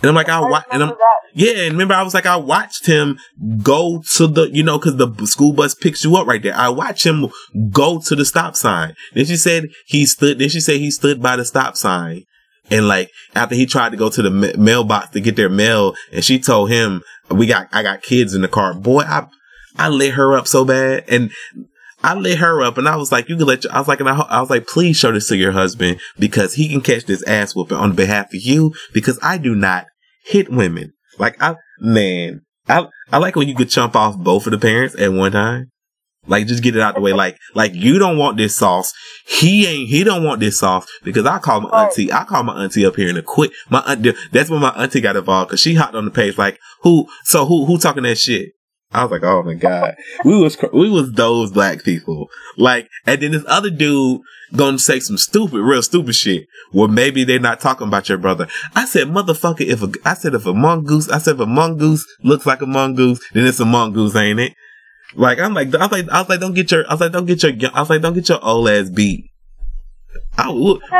[0.03, 0.95] And I'm like, I wa- and I'm
[1.35, 3.19] yeah, and remember I was like, I watched him
[3.63, 6.57] go to the you know because the school bus picks you up right there.
[6.57, 7.29] I watched him
[7.71, 8.95] go to the stop sign.
[9.13, 10.39] Then she said he stood.
[10.39, 12.25] Then she said he stood by the stop sign.
[12.71, 15.95] And like after he tried to go to the ma- mailbox to get their mail,
[16.13, 19.27] and she told him, "We got, I got kids in the car." Boy, I,
[19.77, 21.05] I lit her up so bad.
[21.09, 21.31] And
[22.03, 24.01] I lit her up and I was like, you can let your, I was like,
[24.01, 27.05] and I, I, was like, please show this to your husband because he can catch
[27.05, 29.87] this ass whooping on behalf of you because I do not
[30.25, 30.95] hit women.
[31.19, 34.99] Like I, man, I, I like when you could chump off both of the parents
[34.99, 35.71] at one time.
[36.27, 37.13] Like just get it out the way.
[37.13, 38.93] Like, like you don't want this sauce.
[39.27, 42.63] He ain't, he don't want this sauce because I call my auntie, I call my
[42.63, 45.61] auntie up here in a quick, my auntie, that's when my auntie got involved because
[45.61, 48.53] she hopped on the page like, who, so who, who talking that shit?
[48.93, 49.95] I was like, oh my god,
[50.25, 52.29] we was we was those black people.
[52.57, 54.21] Like, and then this other dude
[54.57, 56.49] gonna say some stupid, real stupid shit.
[56.73, 58.49] Well, maybe they're not talking about your brother.
[58.75, 62.05] I said, motherfucker, if a, I said if a mongoose, I said if a mongoose
[62.25, 64.55] looks like a mongoose, then it's a mongoose, ain't it?
[65.15, 67.13] Like, I'm like, I was like, I was like, don't get your, I was like,
[67.13, 69.30] don't get your, I was like, don't get your old ass beat.
[70.37, 70.51] I,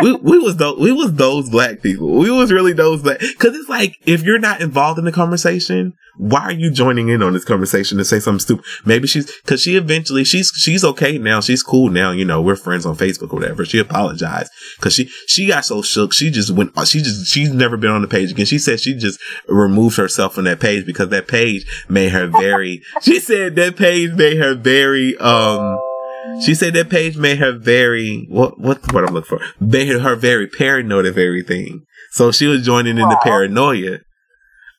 [0.03, 2.11] we, we was those we was those black people.
[2.11, 5.95] We was really those black because it's like if you're not involved in the conversation,
[6.19, 8.65] why are you joining in on this conversation to say something stupid?
[8.85, 11.41] Maybe she's because she eventually she's she's okay now.
[11.41, 12.11] She's cool now.
[12.11, 13.65] You know, we're friends on Facebook or whatever.
[13.65, 16.13] She apologized because she she got so shook.
[16.13, 16.73] She just went.
[16.87, 18.47] She just she's never been on the page again.
[18.47, 22.83] She said she just removed herself from that page because that page made her very.
[23.01, 25.81] she said that page made her very um
[26.45, 30.17] she said that page made her very what what what I'm looking for made her
[30.17, 31.85] very paranoid of everything.
[32.13, 33.99] So she was joining in the paranoia.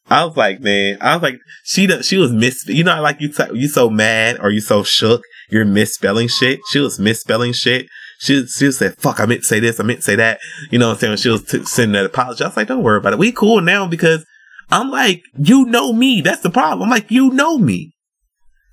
[0.10, 2.68] I was like, man, I was like, she she was miss.
[2.68, 6.60] You know, like you t- you so mad or you so shook, you're misspelling shit.
[6.70, 7.88] She was misspelling shit.
[8.20, 10.40] She she said, "Fuck, I meant to say this, I meant to say that."
[10.70, 11.18] You know what I'm saying?
[11.18, 12.44] She was t- sending that apology.
[12.44, 13.20] I was like, "Don't worry about it.
[13.20, 14.26] We cool now because
[14.72, 16.22] I'm like, you know me.
[16.22, 16.84] That's the problem.
[16.84, 17.92] I'm like, you know me.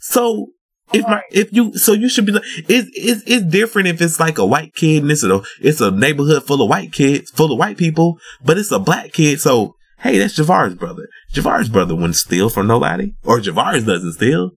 [0.00, 0.48] So
[0.92, 4.18] if my if you so you should be like it's it's it's different if it's
[4.18, 7.52] like a white kid and it's a it's a neighborhood full of white kids full
[7.52, 11.08] of white people but it's a black kid so hey that's Javar's brother.
[11.32, 14.52] Javar's brother wouldn't steal from nobody or Javaris doesn't steal.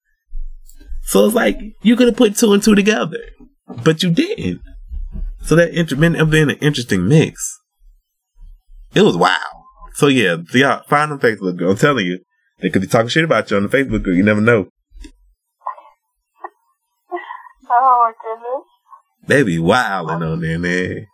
[1.02, 3.18] So it's like you could have put two and two together
[3.84, 4.60] but you didn't.
[5.42, 7.58] So that inter- been an interesting mix.
[8.94, 9.64] It was wow
[9.94, 12.20] so yeah y'all find on Facebook I'm telling you
[12.60, 14.68] they could be talking shit about you on the Facebook group you never know
[17.70, 18.66] Oh my goodness.
[19.30, 21.06] They be wilding on there, man.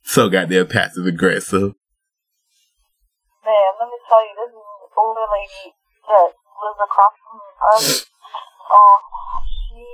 [0.00, 1.76] So goddamn passive aggressive.
[3.44, 5.76] Man, let me tell you, this is an older lady
[6.08, 7.36] that lives across from
[7.76, 7.84] us.
[8.64, 8.96] Oh,
[9.44, 9.84] she,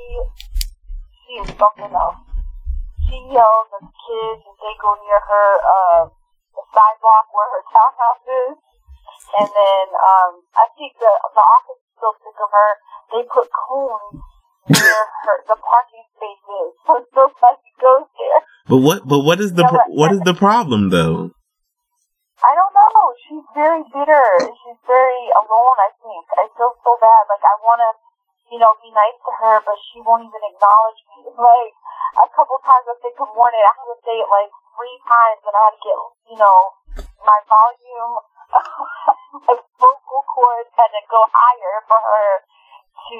[1.10, 2.22] she is else.
[3.10, 6.02] She yells at the kids as they go near her, uh,
[6.54, 8.56] the sidewalk where her townhouse is.
[9.42, 12.70] And then, um, I think the, the office is so sick of her,
[13.10, 14.22] they put cones
[14.68, 16.70] where her, the parking space is.
[16.86, 18.40] So nobody goes there.
[18.68, 18.98] But what?
[19.06, 21.32] But what is the pro- what is the problem though?
[22.44, 23.04] I don't know.
[23.24, 24.28] She's very bitter.
[24.40, 25.76] She's very alone.
[25.80, 27.22] I think I feel so bad.
[27.28, 27.90] Like I want to
[28.52, 31.26] you know, be nice to her, but she won't even acknowledge me.
[31.34, 31.74] Like,
[32.14, 35.42] a couple times I say good morning, I had to say it like three times
[35.42, 35.98] and I had to get,
[36.30, 36.58] you know,
[37.26, 38.14] my volume,
[39.50, 42.30] my vocal cords had to go higher for her
[42.94, 43.18] to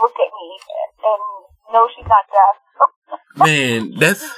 [0.00, 0.48] look at me
[1.04, 1.22] and
[1.72, 2.56] know she's not deaf.
[3.36, 4.22] Man, that's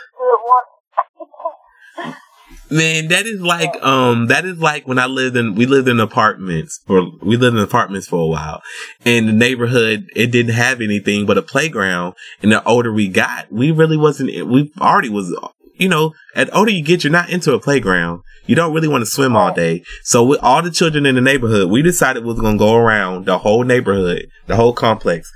[2.70, 6.00] Man, that is like um that is like when I lived in we lived in
[6.00, 8.62] apartments or we lived in apartments for a while.
[9.04, 12.14] And the neighborhood it didn't have anything but a playground.
[12.42, 15.36] And the older we got, we really wasn't we already was
[15.74, 18.20] you know, at older you get, you're not into a playground.
[18.46, 19.54] You don't really want to swim all oh.
[19.54, 19.82] day.
[20.02, 23.26] So with all the children in the neighborhood, we decided we was gonna go around
[23.26, 25.30] the whole neighborhood, the whole complex,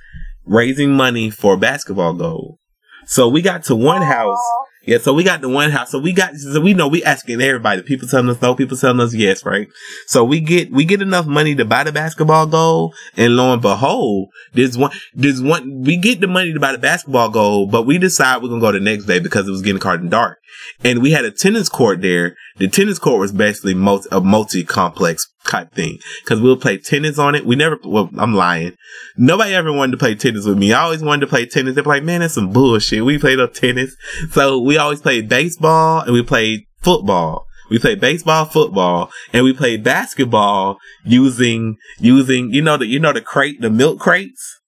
[0.45, 2.59] raising money for basketball goal.
[3.07, 4.43] So we got to one house
[4.89, 5.91] yeah, so we got the one house.
[5.91, 7.83] So we got, so we know we asking everybody.
[7.83, 9.69] People telling us no, people telling us yes, right?
[10.07, 12.95] So we get, we get enough money to buy the basketball goal.
[13.15, 16.79] And lo and behold, there's one, there's one, we get the money to buy the
[16.79, 19.61] basketball goal, but we decide we're going to go the next day because it was
[19.61, 20.39] getting kind of dark.
[20.83, 22.35] And we had a tennis court there.
[22.59, 25.99] The tennis court was basically multi, a multi-complex type thing.
[26.27, 27.47] Cause we'll play tennis on it.
[27.47, 28.75] We never, well, I'm lying.
[29.17, 30.73] Nobody ever wanted to play tennis with me.
[30.73, 31.75] I always wanted to play tennis.
[31.75, 33.05] They're like, man, that's some bullshit.
[33.05, 33.97] We played up tennis.
[34.33, 37.47] So we always played baseball and we played football.
[37.71, 43.13] We played baseball, football, and we played basketball using, using, you know, the, you know,
[43.13, 44.59] the crate, the milk crates.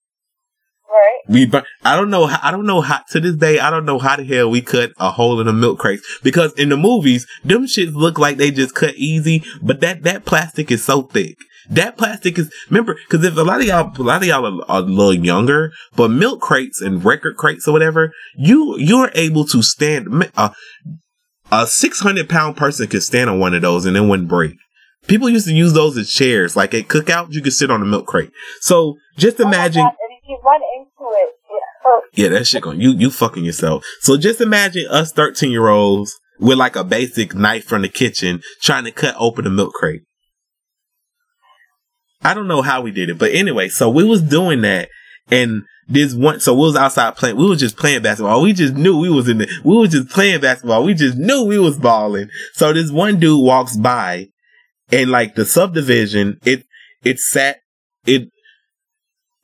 [0.91, 1.19] Right.
[1.29, 1.51] We,
[1.85, 2.25] I don't know.
[2.25, 3.59] I don't know how to this day.
[3.59, 6.53] I don't know how the hell we cut a hole in a milk crate because
[6.53, 10.69] in the movies, them shits look like they just cut easy, but that that plastic
[10.69, 11.37] is so thick.
[11.69, 14.65] That plastic is remember because if a lot of y'all, a lot of y'all are,
[14.69, 19.45] are, a little younger, but milk crates and record crates or whatever, you you're able
[19.45, 20.29] to stand.
[20.35, 20.49] Uh,
[21.53, 24.55] a six hundred pound person could stand on one of those and it wouldn't break.
[25.07, 27.85] People used to use those as chairs, like at cookouts, you could sit on a
[27.85, 28.31] milk crate.
[28.59, 29.83] So just oh imagine.
[29.83, 30.00] Oh
[30.31, 32.07] you run into it, it hurts.
[32.13, 33.85] Yeah, that shit going you you fucking yourself.
[33.99, 38.41] So just imagine us thirteen year olds with like a basic knife from the kitchen
[38.61, 40.01] trying to cut open a milk crate.
[42.23, 44.89] I don't know how we did it, but anyway, so we was doing that
[45.29, 48.41] and this one, so we was outside playing, we was just playing basketball.
[48.41, 50.83] We just knew we was in the, we was just playing basketball.
[50.83, 52.29] We just knew we was balling.
[52.53, 54.27] So this one dude walks by
[54.91, 56.63] and like the subdivision, it,
[57.03, 57.57] it sat,
[58.05, 58.29] it,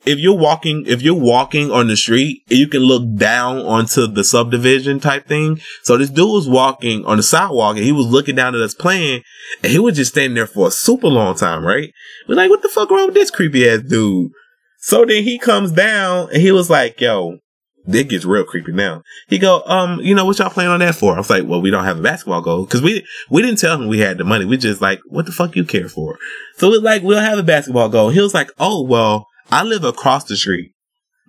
[0.08, 4.24] if you're walking, if you're walking on the street, you can look down onto the
[4.24, 5.60] subdivision type thing.
[5.82, 8.74] So this dude was walking on the sidewalk and he was looking down at us
[8.74, 9.22] playing
[9.62, 11.92] and he was just standing there for a super long time, right?
[12.26, 14.32] We're like, what the fuck wrong with this creepy ass dude?
[14.78, 17.40] So then he comes down and he was like, yo,
[17.84, 19.02] this gets real creepy now.
[19.28, 21.14] He go, um, you know, what y'all playing on that for?
[21.14, 23.80] I was like, well, we don't have a basketball goal because we we didn't tell
[23.80, 24.46] him we had the money.
[24.46, 26.18] We just like, what the fuck you care for?
[26.56, 28.10] So it's like, we'll have a basketball goal.
[28.10, 30.72] He was like, oh well, I live across the street.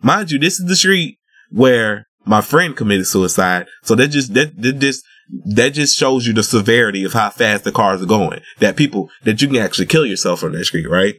[0.02, 1.18] Mind you, this is the street
[1.52, 3.68] where my friend committed suicide.
[3.84, 5.04] So that just, that, that just,
[5.46, 8.42] that just shows you the severity of how fast the cars are going.
[8.60, 11.16] That people, that you can actually kill yourself on that street, right?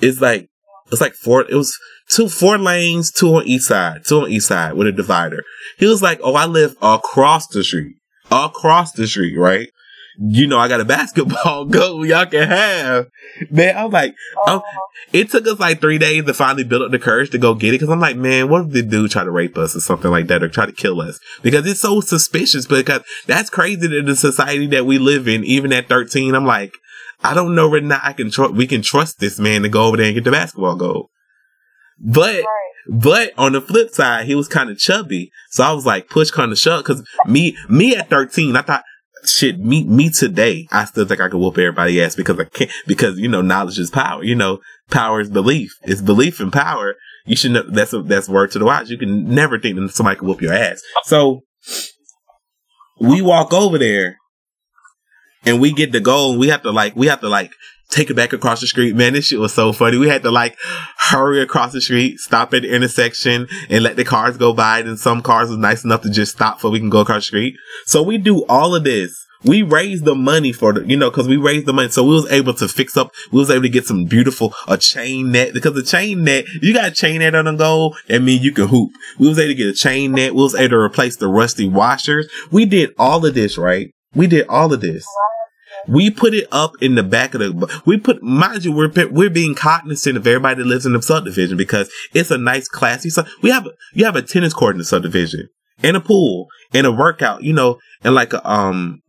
[0.00, 0.48] It's like,
[0.90, 1.78] it's like four, it was
[2.08, 5.42] two, four lanes, two on each side, two on each side with a divider.
[5.78, 7.96] He was like, Oh, I live across the street,
[8.30, 9.68] across the street, right?
[10.22, 13.06] You know, I got a basketball goal y'all can have.
[13.50, 14.14] Man, I'm like,
[14.46, 14.62] oh.
[15.14, 17.72] it took us like three days to finally build up the courage to go get
[17.72, 17.78] it.
[17.78, 20.26] Cause I'm like, man, what if the dude try to rape us or something like
[20.26, 21.18] that or try to kill us?
[21.42, 25.42] Because it's so suspicious because that's crazy in the society that we live in.
[25.44, 26.74] Even at 13, I'm like,
[27.24, 29.70] I don't know whether or not I can trust, we can trust this man to
[29.70, 31.08] go over there and get the basketball goal.
[31.98, 32.44] But,
[32.88, 35.30] but on the flip side, he was kind of chubby.
[35.48, 36.84] So I was like, push kind of shove.
[36.84, 38.84] Cause me, me at 13, I thought,
[39.30, 42.70] shit, me, me today, I still think I could whoop everybody ass because I can't,
[42.86, 44.22] because, you know, knowledge is power.
[44.22, 44.60] You know,
[44.90, 45.72] power is belief.
[45.82, 46.96] It's belief and power.
[47.26, 48.90] You should know, that's, a, that's word to the wise.
[48.90, 50.82] You can never think that somebody can whoop your ass.
[51.04, 51.42] So,
[53.00, 54.16] we walk over there
[55.44, 57.52] and we get the goal and we have to like, we have to like
[57.90, 58.94] take it back across the street.
[58.94, 59.98] Man, this shit was so funny.
[59.98, 60.56] We had to like
[60.96, 64.80] hurry across the street, stop at the intersection and let the cars go by.
[64.80, 67.26] And some cars was nice enough to just stop so we can go across the
[67.26, 67.56] street.
[67.86, 69.26] So we do all of this.
[69.42, 71.88] We raised the money for the, you know, cause we raised the money.
[71.88, 74.76] So we was able to fix up, we was able to get some beautiful, a
[74.76, 77.96] chain net because the chain net, you got a chain net on the goal.
[78.08, 78.90] That means you can hoop.
[79.18, 80.34] We was able to get a chain net.
[80.34, 82.30] We was able to replace the rusty washers.
[82.50, 83.90] We did all of this, right?
[84.14, 85.06] We did all of this.
[85.88, 89.30] We put it up in the back of the, we put, mind you, we're, we're
[89.30, 93.24] being cognizant of everybody that lives in the subdivision because it's a nice, classy, so
[93.42, 95.48] we have, you have a tennis court in the subdivision
[95.82, 99.00] and a pool and a workout, you know, and like a, um,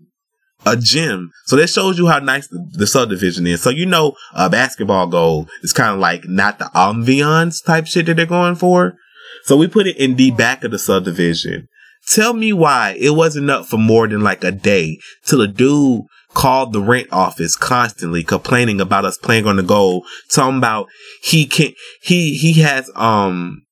[0.65, 1.31] a gym.
[1.45, 3.61] So that shows you how nice the, the subdivision is.
[3.61, 8.05] So you know a basketball goal is kind of like not the ambiance type shit
[8.05, 8.95] that they're going for.
[9.43, 11.67] So we put it in the back of the subdivision.
[12.07, 16.03] Tell me why it wasn't up for more than like a day till a dude
[16.33, 20.87] called the rent office constantly complaining about us playing on the goal, talking about
[21.23, 23.63] he can't, he, he has, um,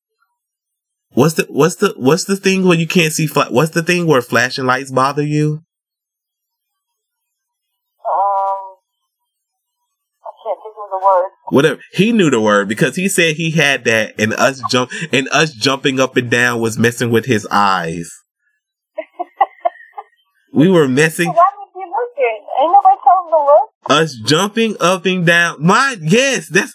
[1.14, 4.06] what's the, what's the, what's the thing where you can't see, fla- what's the thing
[4.08, 5.62] where flashing lights bother you?
[8.10, 8.70] Um
[10.24, 11.30] I can't think of the word.
[11.50, 11.82] Whatever.
[11.94, 15.52] He knew the word because he said he had that and us jump and us
[15.52, 18.10] jumping up and down was messing with his eyes.
[20.54, 21.30] we were messing.
[21.30, 21.69] Why was
[22.60, 23.70] Ain't nobody him to look.
[23.90, 25.64] Us jumping up and down.
[25.64, 26.74] My yes, that's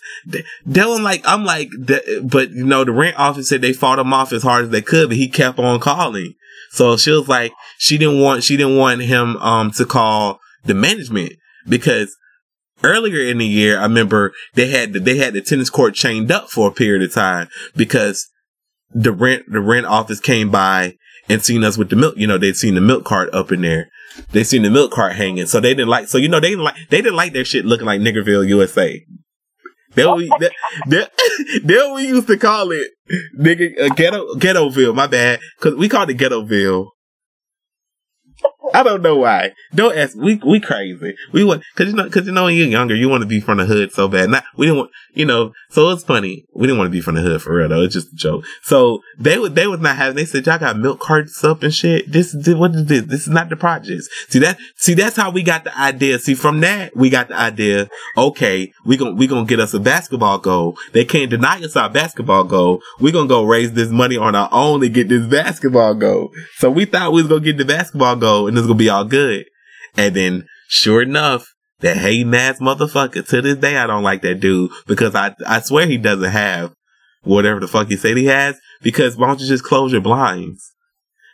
[0.66, 1.03] that one.
[1.03, 4.33] Like I'm like, that, but you know, the rent office said they fought him off
[4.33, 6.35] as hard as they could, but he kept on calling.
[6.70, 10.75] So she was like, she didn't want, she didn't want him um to call the
[10.75, 11.35] management
[11.68, 12.16] because
[12.83, 16.33] earlier in the year, I remember they had the, they had the tennis court chained
[16.33, 18.29] up for a period of time because
[18.91, 20.97] the rent the rent office came by
[21.29, 22.14] and seen us with the milk.
[22.16, 23.89] You know, they'd seen the milk cart up in there.
[24.31, 26.09] They seen the milk cart hanging, so they didn't like.
[26.09, 29.05] So you know, they didn't like they didn't like their shit looking like Niggerville, USA.
[29.95, 30.29] That we
[30.89, 32.91] that we used to call it,
[33.39, 34.95] nigga, uh, ghetto ghettoville.
[34.95, 36.89] My bad, because we called it ghettoville
[38.73, 39.53] I don't know why.
[39.75, 40.17] Don't ask.
[40.17, 41.15] We we crazy.
[41.33, 43.41] We want because you know because you know when you're younger, you want to be
[43.41, 44.31] from the hood so bad.
[44.31, 45.53] Not we didn't want you know.
[45.71, 46.47] So it's funny.
[46.55, 47.83] We didn't want to be from the hood for real though.
[47.83, 48.45] It's just a joke.
[48.62, 50.17] So they would they was not having.
[50.17, 52.11] They said y'all got milk carts up and shit.
[52.11, 53.03] This is what is this?
[53.03, 54.09] This is not the projects.
[54.29, 54.59] See that?
[54.77, 56.19] See that's how we got the idea.
[56.19, 57.89] See from that we got the idea.
[58.17, 60.77] Okay, we gonna we gonna get us a basketball goal.
[60.93, 62.81] They can't deny us our basketball goal.
[63.01, 66.31] We gonna go raise this money on our own to get this basketball goal.
[66.57, 69.05] So we thought we was gonna get the basketball goal and it's gonna be all
[69.05, 69.46] good.
[69.96, 71.48] And then sure enough,
[71.80, 75.61] that hating ass motherfucker to this day I don't like that dude because I I
[75.61, 76.72] swear he doesn't have
[77.22, 80.72] whatever the fuck he said he has because why don't you just close your blinds?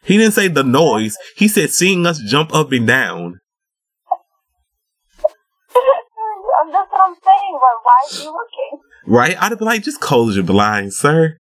[0.02, 1.18] He didn't say the noise.
[1.36, 3.40] He said seeing us jump up and down.
[6.72, 7.58] That's what I'm saying.
[7.60, 8.80] But why are you looking?
[9.06, 9.36] Right?
[9.38, 11.36] I'd be like, just close your blinds, sir.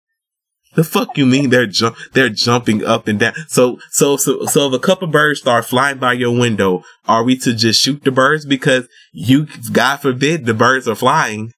[0.75, 3.35] The fuck you mean they're jump they're jumping up and down?
[3.49, 7.37] So so so so if a couple birds start flying by your window, are we
[7.39, 11.53] to just shoot the birds because you God forbid the birds are flying?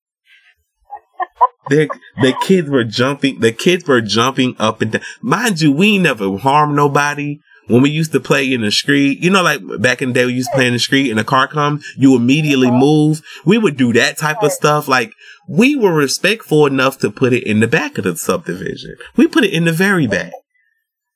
[1.69, 1.89] the
[2.21, 5.03] the kids were jumping the kids were jumping up and down.
[5.23, 7.41] Mind you, we never harmed nobody
[7.71, 10.27] when we used to play in the street, you know, like back in the day,
[10.27, 13.23] we used to play in the street and a car come, you immediately move.
[13.45, 14.89] We would do that type of stuff.
[14.89, 15.13] Like
[15.49, 18.97] we were respectful enough to put it in the back of the subdivision.
[19.17, 20.33] We put it in the very back.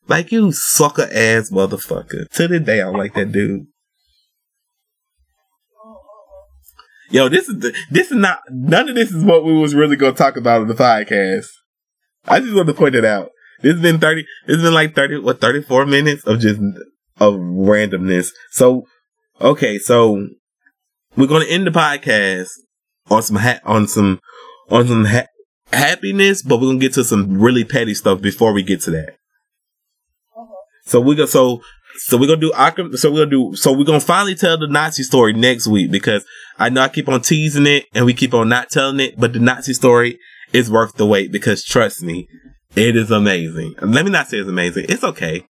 [0.07, 2.28] Like you sucker ass motherfucker.
[2.28, 3.66] To the day, I don't like that dude.
[7.11, 9.96] Yo, this is the, this is not none of this is what we was really
[9.96, 11.46] gonna talk about in the podcast.
[12.26, 13.30] I just want to point it out.
[13.65, 16.61] It's been 30, it's been like 30, what, 34 minutes of just,
[17.19, 18.31] of randomness.
[18.51, 18.85] So,
[19.41, 20.29] okay, so
[21.17, 22.51] we're going to end the podcast
[23.11, 24.21] on some, ha- on some,
[24.71, 25.29] on some ha-
[25.73, 28.91] happiness, but we're going to get to some really petty stuff before we get to
[28.93, 29.17] that.
[30.37, 30.55] Uh-huh.
[30.85, 31.61] So we go, so,
[31.97, 35.03] so we're gonna do so we're gonna do so we're gonna finally tell the Nazi
[35.03, 36.25] story next week because
[36.59, 39.33] I know I keep on teasing it and we keep on not telling it, but
[39.33, 40.19] the Nazi story
[40.53, 42.29] is worth the wait because trust me,
[42.77, 43.75] it is amazing.
[43.81, 44.87] Let me not say it's amazing.
[44.89, 45.47] It's okay.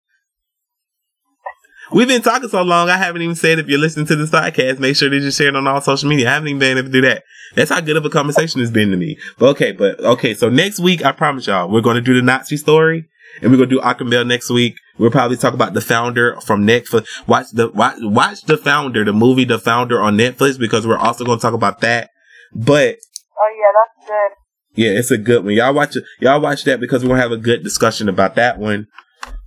[1.92, 4.78] We've been talking so long, I haven't even said if you're listening to this podcast,
[4.78, 6.28] make sure that you share it on all social media.
[6.28, 7.24] I haven't even been able to do that.
[7.54, 9.18] That's how good of a conversation it's been to me.
[9.38, 12.22] But okay, but okay, so next week, I promise y'all, we're going to do the
[12.22, 13.06] Nazi story
[13.42, 14.76] and we're going to do Akambel next week.
[14.98, 17.06] We'll probably talk about the founder from Netflix.
[17.28, 21.24] Watch the, watch, watch the founder, the movie, the founder on Netflix because we're also
[21.24, 22.10] going to talk about that.
[22.54, 22.96] But.
[23.36, 24.43] Oh yeah, that's good.
[24.74, 25.54] Yeah, it's a good one.
[25.54, 26.04] Y'all watch it.
[26.20, 28.88] Y'all watch that because we're gonna have a good discussion about that one.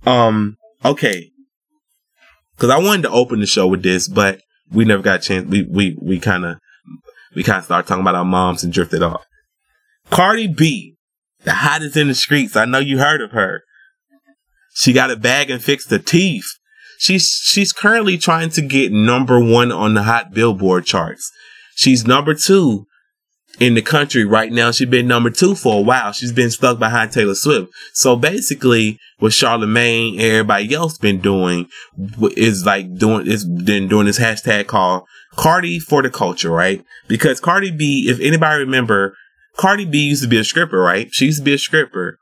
[0.06, 1.30] Um, okay.
[2.58, 4.40] Cause I wanted to open the show with this, but
[4.72, 5.48] we never got a chance.
[5.48, 6.58] We, we, we kind of,
[7.34, 9.24] we kind of started talking about our moms and drifted off.
[10.10, 10.96] Cardi B,
[11.44, 12.56] the hottest in the streets.
[12.56, 13.62] I know you heard of her.
[14.74, 16.46] She got a bag and fixed her teeth.
[16.98, 21.30] She's, she's currently trying to get number one on the hot billboard charts.
[21.76, 22.86] She's number two
[23.58, 24.70] in the country right now.
[24.70, 26.12] She's been number two for a while.
[26.12, 27.72] She's been stuck behind Taylor Swift.
[27.92, 31.68] So basically, what Charlamagne and everybody else been doing
[32.36, 35.04] is like doing is then doing this hashtag called
[35.36, 36.84] Cardi for the culture, right?
[37.08, 39.14] Because Cardi B, if anybody remember,
[39.56, 41.12] Cardi B used to be a stripper, right?
[41.12, 42.18] She used to be a stripper,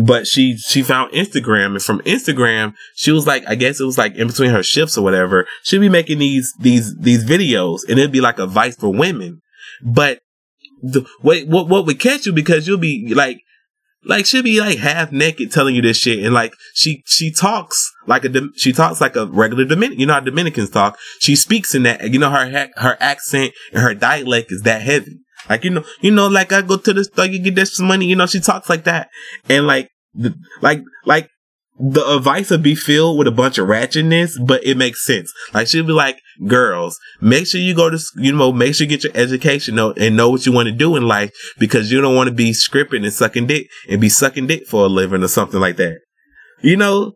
[0.00, 3.98] but she she found Instagram, and from Instagram, she was like, I guess it was
[3.98, 7.98] like in between her shifts or whatever, she'd be making these these these videos, and
[7.98, 9.42] it'd be like advice for women.
[9.82, 10.20] But
[10.82, 13.40] the, wait, what what would catch you because you'll be like.
[14.04, 17.92] Like she'll be like half naked telling you this shit, and like she she talks
[18.06, 19.98] like a she talks like a regular Dominican.
[19.98, 20.96] You know how Dominicans talk.
[21.18, 22.08] She speaks in that.
[22.08, 25.18] You know her her accent and her dialect is that heavy.
[25.48, 28.06] Like, you know, you know, like I go to the store, you get this money,
[28.06, 29.08] you know, she talks like that.
[29.48, 31.28] And like, the, like, like,
[31.78, 35.32] the advice would be filled with a bunch of ratchetness, but it makes sense.
[35.54, 38.88] Like she'll be like, girls, make sure you go to, you know, make sure you
[38.88, 42.16] get your education and know what you want to do in life because you don't
[42.16, 45.28] want to be scripting and sucking dick and be sucking dick for a living or
[45.28, 46.00] something like that.
[46.62, 47.12] You know,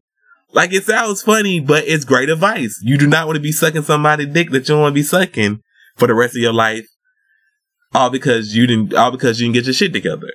[0.52, 2.78] like it sounds funny, but it's great advice.
[2.82, 5.02] You do not want to be sucking somebody's dick that you don't want to be
[5.02, 5.60] sucking
[5.96, 6.86] for the rest of your life
[7.94, 10.28] all because you didn't all because you didn't get your shit together.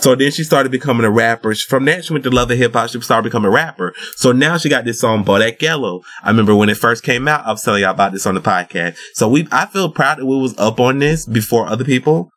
[0.00, 1.54] So then she started becoming a rapper.
[1.54, 2.90] From that, she went to Love and Hip Hop.
[2.90, 3.94] She started becoming a rapper.
[4.16, 6.02] So now she got this song, Bodak Yellow.
[6.22, 8.40] I remember when it first came out, I was telling y'all about this on the
[8.40, 8.96] podcast.
[9.14, 12.30] So we, I feel proud that we was up on this before other people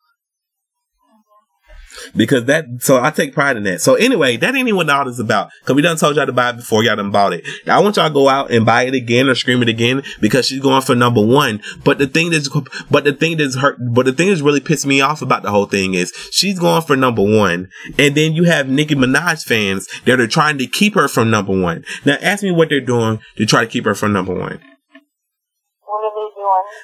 [2.15, 2.65] because that.
[2.79, 3.81] So I take pride in that.
[3.81, 5.49] So anyway, that ain't even what all this about.
[5.65, 7.45] Cause we done told y'all to buy it before y'all done bought it.
[7.67, 10.45] I want y'all to go out and buy it again or scream it again because
[10.45, 11.61] she's going for number one.
[11.83, 12.49] But the thing that's,
[12.89, 15.51] but the thing that's hurt, but the thing that's really pissed me off about the
[15.51, 19.87] whole thing is she's going for number one, and then you have Nicki Minaj fans
[20.05, 21.85] that are trying to keep her from number one.
[22.05, 24.59] Now ask me what they're doing to try to keep her from number one.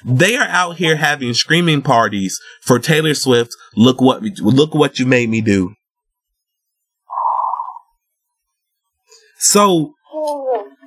[0.04, 3.54] They are out here having screaming parties for Taylor Swift.
[3.76, 5.74] Look what look what you made me do.
[9.38, 9.94] So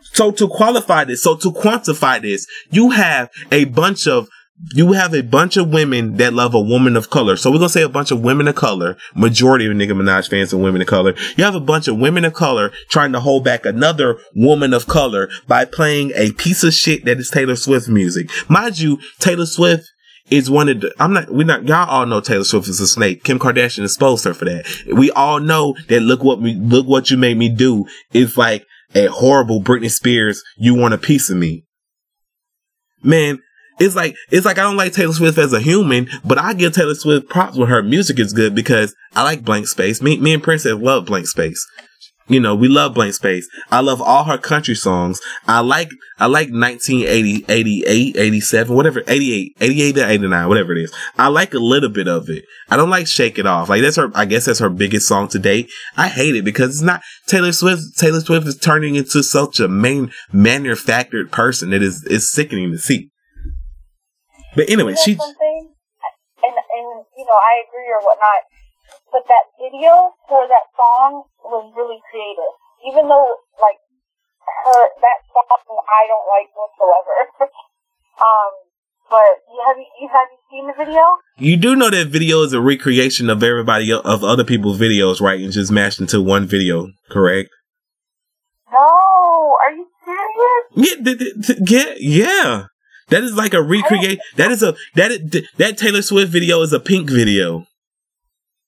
[0.01, 4.27] so to qualify this, so to quantify this, you have a bunch of
[4.73, 7.35] you have a bunch of women that love a woman of color.
[7.35, 8.97] So we're gonna say a bunch of women of color.
[9.15, 11.15] Majority of Nicki Minaj fans are women of color.
[11.35, 14.87] You have a bunch of women of color trying to hold back another woman of
[14.87, 18.29] color by playing a piece of shit that is Taylor Swift music.
[18.49, 19.89] Mind you, Taylor Swift
[20.29, 22.87] is one of the, I'm not, we're not, y'all all know Taylor Swift is a
[22.87, 23.23] snake.
[23.23, 24.65] Kim Kardashian exposed her for that.
[24.93, 28.65] We all know that look what we, look what you made me do is like
[28.95, 31.65] a horrible Britney Spears, you want a piece of me.
[33.03, 33.39] Man,
[33.79, 36.73] it's like it's like I don't like Taylor Swift as a human, but I give
[36.73, 40.01] Taylor Swift props when her music is good because I like Blank Space.
[40.01, 41.65] Me, me and Princess love Blank Space.
[42.31, 43.49] You know, we love Blank Space.
[43.71, 45.19] I love all her country songs.
[45.49, 50.93] I like, I like 1980, 88, 87, whatever, 88, 88 to 89, whatever it is.
[51.17, 52.45] I like a little bit of it.
[52.69, 53.67] I don't like Shake It Off.
[53.67, 55.69] Like that's her, I guess that's her biggest song to date.
[55.97, 57.81] I hate it because it's not Taylor Swift.
[57.97, 62.77] Taylor Swift is turning into such a main manufactured person that is, is sickening to
[62.77, 63.10] see.
[64.55, 65.15] But anyway, she.
[65.15, 65.71] Something,
[66.43, 68.41] and and you know I agree or whatnot,
[69.11, 72.53] but that video for that song was really creative.
[72.87, 73.79] Even though like
[74.65, 77.15] her that song I don't like whatsoever.
[78.27, 78.51] um,
[79.09, 81.01] but you have you, have you seen the video?
[81.37, 85.39] You do know that video is a recreation of everybody of other people's videos, right?
[85.39, 87.49] And just mashed into one video, correct?
[88.71, 90.95] No, are you serious?
[90.95, 92.65] Yeah, yeah, yeah.
[93.11, 94.19] That is like a recreate.
[94.37, 97.67] That is a that is, that Taylor Swift video is a Pink video.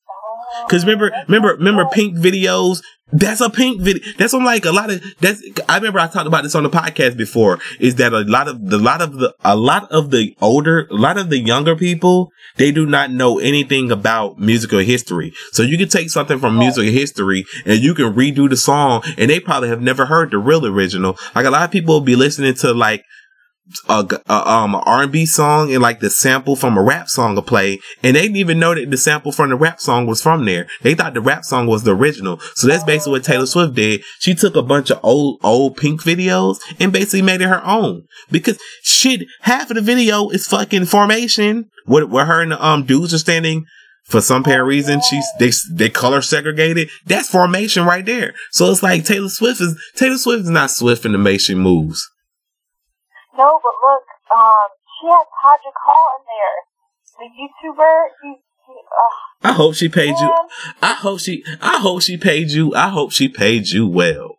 [0.08, 2.84] Oh, Cause remember, remember, remember Pink videos.
[3.14, 4.04] That's a Pink video.
[4.18, 5.02] That's on like a lot of.
[5.22, 5.42] That's.
[5.70, 7.60] I remember I talked about this on the podcast before.
[7.80, 10.96] Is that a lot of the lot of the a lot of the older, a
[10.96, 15.32] lot of the younger people, they do not know anything about musical history.
[15.52, 19.30] So you can take something from musical history and you can redo the song, and
[19.30, 21.16] they probably have never heard the real original.
[21.34, 23.06] Like a lot of people will be listening to like
[23.88, 27.80] a, a um R&B song and like the sample from a rap song to play
[28.02, 30.68] and they didn't even know that the sample from the rap song was from there.
[30.82, 32.40] They thought the rap song was the original.
[32.56, 34.04] So that's basically what Taylor Swift did.
[34.20, 38.04] She took a bunch of old old Pink videos and basically made it her own
[38.32, 42.84] because shit half of the video is fucking formation where, where her and the um
[42.84, 43.66] dudes are standing
[44.04, 46.90] for some apparent reason she's they they color segregated.
[47.06, 48.34] That's formation right there.
[48.52, 52.10] So it's like Taylor Swift is Taylor Swift is not swift in the making moves.
[53.38, 54.70] No, but look, um,
[55.00, 56.60] she has Todrick Hall in there.
[57.20, 58.36] The YouTuber, he,
[58.68, 60.24] he uh, I hope she paid man.
[60.24, 60.34] you.
[60.82, 61.44] I hope she.
[61.62, 62.74] I hope she paid you.
[62.76, 64.38] I hope she paid you well.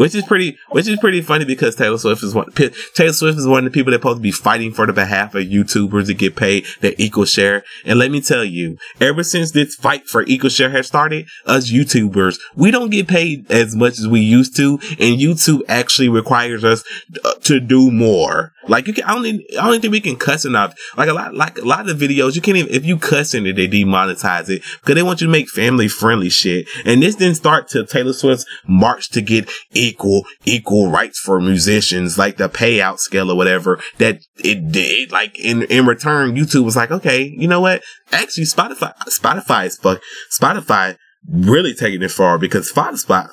[0.00, 2.50] Which is pretty, which is pretty funny because Taylor Swift is one.
[2.94, 5.34] Taylor Swift is one of the people that supposed to be fighting for the behalf
[5.34, 7.64] of YouTubers to get paid their equal share.
[7.84, 11.70] And let me tell you, ever since this fight for equal share has started, us
[11.70, 16.64] YouTubers, we don't get paid as much as we used to, and YouTube actually requires
[16.64, 16.82] us
[17.22, 18.54] uh, to do more.
[18.68, 20.74] Like you can, I don't, I don't think we can cuss enough.
[20.96, 23.34] Like a lot, like a lot of the videos, you can't even, if you cuss
[23.34, 26.68] in it, they demonetize it because they want you to make family friendly shit.
[26.84, 32.18] And this didn't start till Taylor Swift's march to get equal, equal rights for musicians,
[32.18, 35.10] like the payout scale or whatever that it did.
[35.10, 37.82] Like in, in return, YouTube was like, okay, you know what?
[38.12, 40.00] Actually, Spotify, Spotify is fuck,
[40.38, 40.96] Spotify
[41.28, 43.28] really taking it far because Spotify,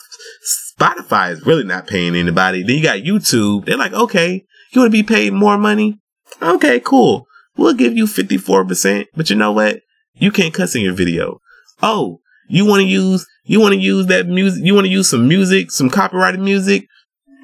[0.78, 2.64] Spotify is really not paying anybody.
[2.64, 3.66] Then you got YouTube.
[3.66, 6.00] They're like, okay, you want to be paid more money?
[6.42, 7.28] Okay, cool.
[7.56, 9.80] We'll give you 54%, but you know what?
[10.16, 11.40] You can't cuss in your video.
[11.82, 15.10] Oh, you want to use, you want to use that music, you want to use
[15.10, 16.88] some music, some copyrighted music?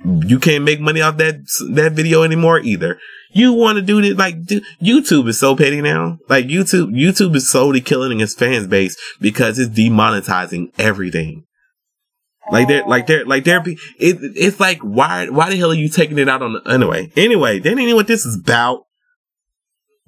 [0.05, 1.35] You can't make money off that,
[1.71, 2.99] that video anymore either.
[3.31, 4.35] You want to do this, like,
[4.81, 6.19] YouTube is so petty now.
[6.29, 11.45] Like, YouTube, YouTube is slowly killing its fans base because it's demonetizing everything.
[12.51, 15.89] Like they're like they're like they're it, it's like why why the hell are you
[15.89, 18.83] taking it out on the anyway anyway that ain't what this is about.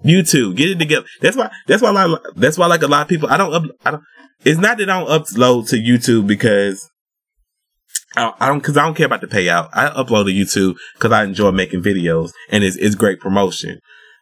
[0.03, 1.05] YouTube get it together.
[1.21, 3.63] That's why that's why like that's why like a lot of people I don't up,
[3.85, 4.03] I don't.
[4.43, 6.89] It's not that I don't upload to YouTube because
[8.15, 9.69] I don't, I don't cause I don't care about the payout.
[9.73, 13.79] I upload to YouTube because I enjoy making videos and it's it's great promotion.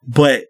[0.07, 0.45] But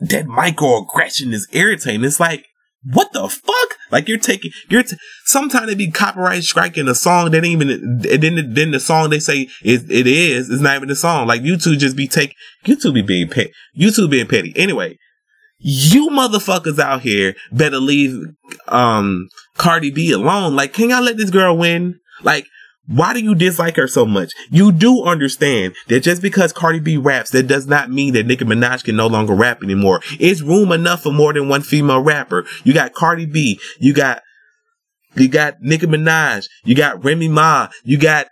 [0.00, 2.02] that microaggression is irritating.
[2.04, 2.46] It's like
[2.82, 3.76] what the fuck?
[3.90, 7.98] Like you're taking, you're, t- sometimes they be copyright striking a song that ain't even,
[7.98, 11.26] then, then the song they say it, it is, is not even the song.
[11.26, 12.34] Like YouTube just be take,
[12.64, 14.52] YouTube be being petty, YouTube being petty.
[14.56, 14.98] Anyway,
[15.58, 18.18] you motherfuckers out here better leave,
[18.68, 20.56] um, Cardi B alone.
[20.56, 22.00] Like, can y'all let this girl win?
[22.22, 22.46] Like,
[22.90, 24.32] why do you dislike her so much?
[24.50, 28.44] You do understand that just because Cardi B raps, that does not mean that Nicki
[28.44, 30.00] Minaj can no longer rap anymore.
[30.18, 32.46] It's room enough for more than one female rapper.
[32.64, 34.22] You got Cardi B, you got,
[35.14, 38.26] you got Nicki Minaj, you got Remy Ma, you got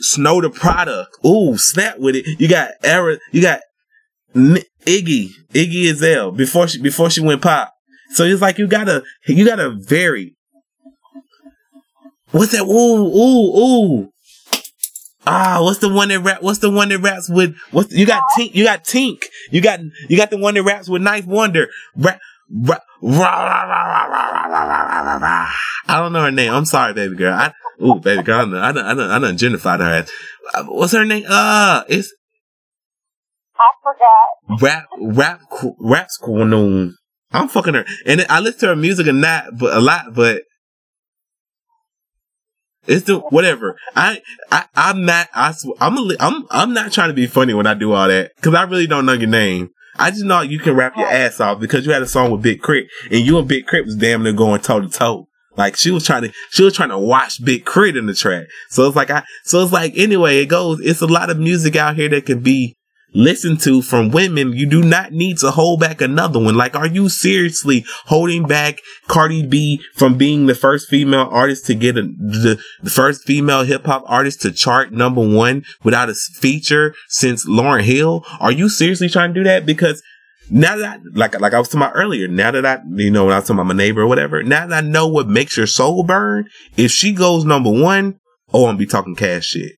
[0.00, 1.16] Snow the Product.
[1.24, 2.26] Ooh, snap with it.
[2.40, 3.60] You got Era, you got
[4.34, 7.72] N- Iggy, Iggy Azalea before she, before she went pop.
[8.10, 10.34] So it's like you gotta, you gotta vary
[12.34, 12.64] What's that?
[12.64, 14.10] Ooh, ooh, ooh.
[15.24, 16.42] Ah, what's the one that rap?
[16.42, 17.56] What's the one that raps with?
[17.70, 18.24] What you got?
[18.36, 19.22] Tink, you got Tink.
[19.52, 19.78] You got
[20.08, 21.68] you got the one that raps with Ninth Wonder.
[21.96, 22.18] I
[25.88, 26.52] don't know her name.
[26.52, 27.34] I'm sorry, baby girl.
[27.34, 28.40] I, ooh, baby girl.
[28.40, 30.10] I done, I done, I done, I done gentrified her ass.
[30.66, 31.24] What's her name?
[31.28, 32.12] Uh, it's.
[33.56, 34.60] I forgot.
[34.60, 35.40] Rap, rap,
[35.78, 36.42] rap school
[37.30, 40.42] I'm fucking her, and I listen to her music a lot, but a lot, but
[42.86, 43.76] it's the whatever.
[43.96, 44.20] I
[44.50, 45.28] I I'm not.
[45.34, 48.32] I I'm a, I'm I'm not trying to be funny when I do all that
[48.36, 49.70] because I really don't know your name.
[49.96, 51.10] I just know you can rap your oh.
[51.10, 52.88] ass off because you had a song with Big K.R.I.T.
[53.16, 53.86] and you and Big K.R.I.T.
[53.86, 55.28] was damn near going toe to toe.
[55.56, 57.98] Like she was trying to, she was trying to watch Big K.R.I.T.
[57.98, 58.46] in the track.
[58.70, 60.80] So it's like I, so it's like anyway, it goes.
[60.80, 62.76] It's a lot of music out here that can be
[63.14, 66.56] listen to from women, you do not need to hold back another one.
[66.56, 71.74] Like, are you seriously holding back Cardi B from being the first female artist to
[71.74, 76.14] get a, the, the first female hip hop artist to chart number one without a
[76.14, 78.24] feature since Lauryn Hill?
[78.40, 79.64] Are you seriously trying to do that?
[79.64, 80.02] Because
[80.50, 83.24] now that I, like like I was talking about earlier, now that I you know
[83.24, 85.56] when I was talking about my neighbor or whatever, now that I know what makes
[85.56, 88.20] your soul burn, if she goes number one,
[88.52, 89.72] oh, I'm be talking cash shit.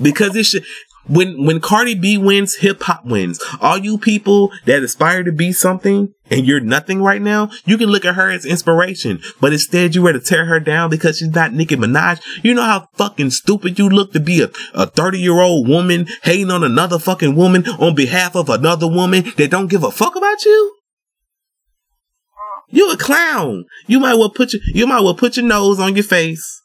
[0.00, 0.64] Because it should
[1.08, 3.40] when when Cardi B wins, hip hop wins.
[3.60, 7.88] All you people that aspire to be something and you're nothing right now, you can
[7.88, 9.20] look at her as inspiration.
[9.40, 12.20] But instead, you were to tear her down because she's not Nicki Minaj.
[12.42, 16.06] You know how fucking stupid you look to be a, a 30 year old woman
[16.22, 20.16] hating on another fucking woman on behalf of another woman that don't give a fuck
[20.16, 20.76] about you?
[22.68, 23.66] You a clown.
[23.86, 26.62] You might well put your, you might well put your nose on your face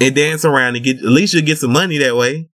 [0.00, 2.48] and dance around and get, at least you'll get some money that way.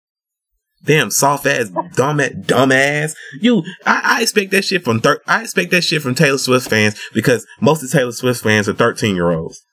[0.85, 3.15] Damn soft ass, dumb ass, dumb ass.
[3.41, 6.69] You, I, I expect that shit from thir- I expect that shit from Taylor Swift
[6.69, 9.65] fans because most of Taylor Swift fans are 13 year olds.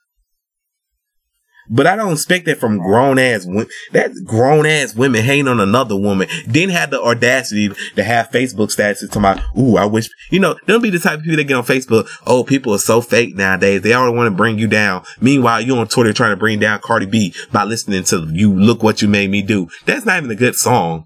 [1.73, 3.67] But I don't expect that from grown ass women.
[3.93, 6.27] That grown ass women hating on another woman.
[6.45, 10.57] Didn't have the audacity to have Facebook statuses to my, ooh, I wish, you know,
[10.67, 12.09] don't be the type of people that get on Facebook.
[12.27, 13.81] Oh, people are so fake nowadays.
[13.81, 15.05] They always want to bring you down.
[15.21, 18.83] Meanwhile, you on Twitter trying to bring down Cardi B by listening to you look
[18.83, 19.69] what you made me do.
[19.85, 21.05] That's not even a good song.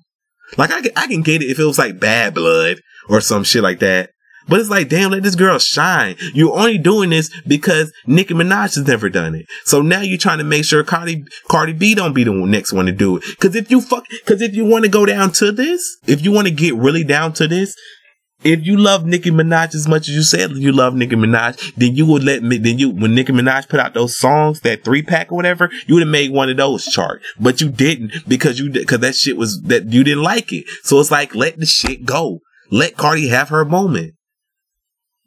[0.58, 2.78] Like I I can get it if it was like bad blood
[3.08, 4.12] or some shit like that.
[4.48, 6.16] But it's like, damn, let this girl shine.
[6.34, 9.46] You're only doing this because Nicki Minaj has never done it.
[9.64, 12.86] So now you're trying to make sure Cardi, Cardi B don't be the next one
[12.86, 13.24] to do it.
[13.40, 16.32] Cause if you fuck, cause if you want to go down to this, if you
[16.32, 17.76] want to get really down to this,
[18.44, 21.96] if you love Nicki Minaj as much as you said you love Nicki Minaj, then
[21.96, 25.02] you would let me, then you, when Nicki Minaj put out those songs, that three
[25.02, 27.24] pack or whatever, you would have made one of those chart.
[27.40, 30.66] But you didn't because you, because that shit was, that you didn't like it.
[30.84, 32.42] So it's like, let the shit go.
[32.70, 34.14] Let Cardi have her moment.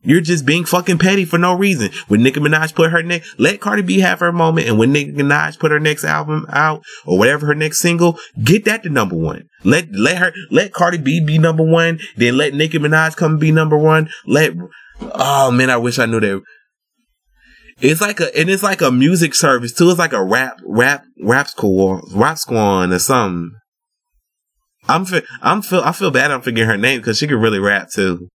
[0.08, 1.90] You're just being fucking petty for no reason.
[2.06, 4.66] When Nicki Minaj put her next, let Cardi B have her moment.
[4.66, 8.64] And when Nicki Minaj put her next album out or whatever her next single, get
[8.64, 9.50] that to number one.
[9.64, 12.00] Let, let her, let Cardi B be number one.
[12.16, 14.08] Then let Nicki Minaj come be number one.
[14.26, 14.54] Let,
[14.98, 16.42] oh man, I wish I knew that.
[17.82, 19.90] It's like a, and it's like a music service too.
[19.90, 23.50] It's like a rap, rap, rap school, rap squad or something.
[24.88, 25.04] I'm,
[25.42, 28.30] I'm feel, I feel bad I'm forgetting her name because she could really rap too.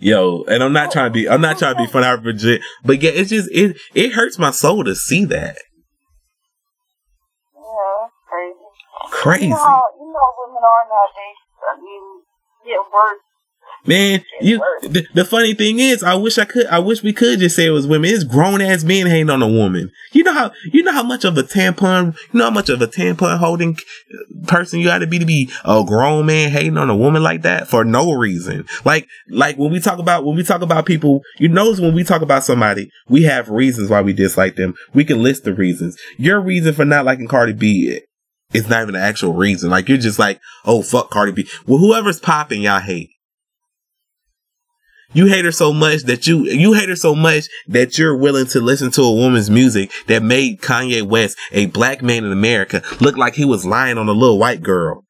[0.00, 2.62] Yo, and I'm not trying to be, I'm not trying to be fun out legit,
[2.84, 5.58] but yeah, it's just, it, it hurts my soul to see that.
[7.54, 8.54] Yeah, crazy.
[9.10, 9.44] Crazy.
[9.46, 12.22] You know, you know women are nowadays, I mean,
[12.64, 13.27] get worse
[13.88, 16.66] Man, you the, the, funny thing is, I wish I could.
[16.66, 18.10] I wish we could just say it was women.
[18.10, 19.90] It's grown ass men hating on a woman.
[20.12, 22.82] You know how you know how much of a tampon, you know how much of
[22.82, 23.78] a tampon holding
[24.46, 27.40] person you got to be to be a grown man hating on a woman like
[27.42, 28.66] that for no reason.
[28.84, 32.04] Like like when we talk about when we talk about people, you notice when we
[32.04, 34.74] talk about somebody, we have reasons why we dislike them.
[34.92, 35.96] We can list the reasons.
[36.18, 38.00] Your reason for not liking Cardi B
[38.52, 39.70] it's not even an actual reason.
[39.70, 41.48] Like you're just like, oh fuck Cardi B.
[41.66, 43.10] Well, whoever's popping, y'all hate.
[45.14, 48.46] You hate her so much that you, you hate her so much that you're willing
[48.48, 52.82] to listen to a woman's music that made Kanye West, a black man in America,
[53.00, 55.04] look like he was lying on a little white girl.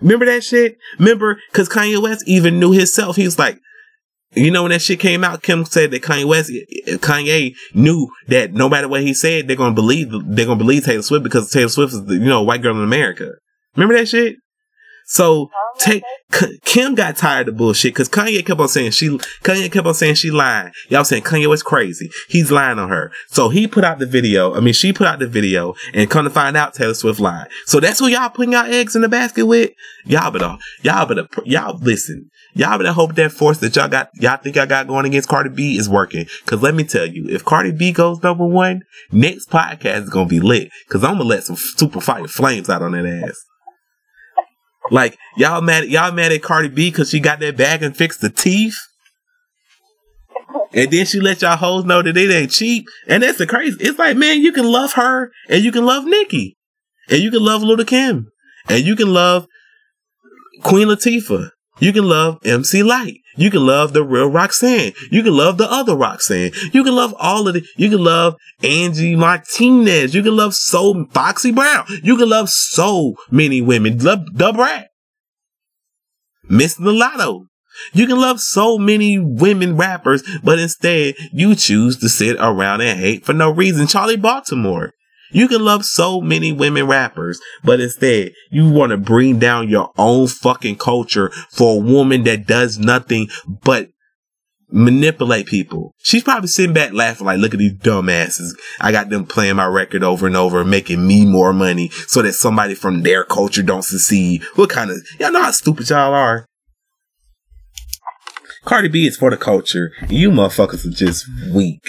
[0.00, 0.76] Remember that shit?
[0.98, 1.40] Remember?
[1.52, 3.16] Cause Kanye West even knew himself.
[3.16, 3.58] He was like,
[4.34, 6.52] you know, when that shit came out, Kim said that Kanye West,
[6.86, 11.00] Kanye knew that no matter what he said, they're to believe, they're to believe Taylor
[11.00, 13.32] Swift because Taylor Swift is, you know, a white girl in America.
[13.76, 14.36] Remember that shit?
[15.08, 16.02] So oh, take
[16.64, 19.08] Kim got tired of bullshit because Kanye kept on saying she
[19.44, 20.72] Kanye kept on saying she lied.
[20.88, 22.10] Y'all saying Kanye was crazy.
[22.28, 23.12] He's lying on her.
[23.28, 24.52] So he put out the video.
[24.54, 27.46] I mean, she put out the video and come to find out Taylor Swift lied.
[27.66, 29.70] So that's who y'all putting y'all eggs in the basket with.
[30.04, 32.28] Y'all better y'all better y'all listen.
[32.54, 35.50] Y'all better hope that force that y'all got y'all think y'all got going against Cardi
[35.50, 36.26] B is working.
[36.46, 40.26] Cause let me tell you, if Cardi B goes number one, next podcast is gonna
[40.26, 40.68] be lit.
[40.88, 43.44] Cause I'm gonna let some super fire flames out on that ass.
[44.90, 48.20] Like y'all mad y'all mad at Cardi B because she got that bag and fixed
[48.20, 48.78] the teeth.
[50.72, 52.86] And then she let y'all hoes know that it ain't cheap.
[53.08, 53.76] And that's the crazy.
[53.80, 56.56] It's like, man, you can love her and you can love Nicki.
[57.08, 58.28] And you can love Lil' Kim.
[58.68, 59.46] And you can love
[60.62, 61.50] Queen Latifah.
[61.78, 63.20] You can love MC Lyte.
[63.36, 64.92] You can love the real Roxanne.
[65.10, 66.52] You can love the other Roxanne.
[66.72, 67.64] You can love all of it.
[67.76, 70.14] You can love Angie Martinez.
[70.14, 71.84] You can love so Foxy Brown.
[72.02, 73.98] You can love so many women.
[73.98, 74.88] Love Da Brat.
[76.48, 77.46] Miss Mulatto.
[77.92, 82.98] You can love so many women rappers, but instead you choose to sit around and
[82.98, 83.86] hate for no reason.
[83.86, 84.92] Charli Baltimore.
[85.30, 89.90] You can love so many women rappers, but instead you want to bring down your
[89.96, 93.90] own fucking culture for a woman that does nothing but
[94.68, 95.94] manipulate people.
[95.98, 98.50] She's probably sitting back laughing like, look at these dumbasses.
[98.80, 102.32] I got them playing my record over and over, making me more money so that
[102.32, 104.42] somebody from their culture don't succeed.
[104.54, 106.46] What kind of, y'all know how stupid y'all are?
[108.64, 109.92] Cardi B is for the culture.
[110.08, 111.82] You motherfuckers are just weak.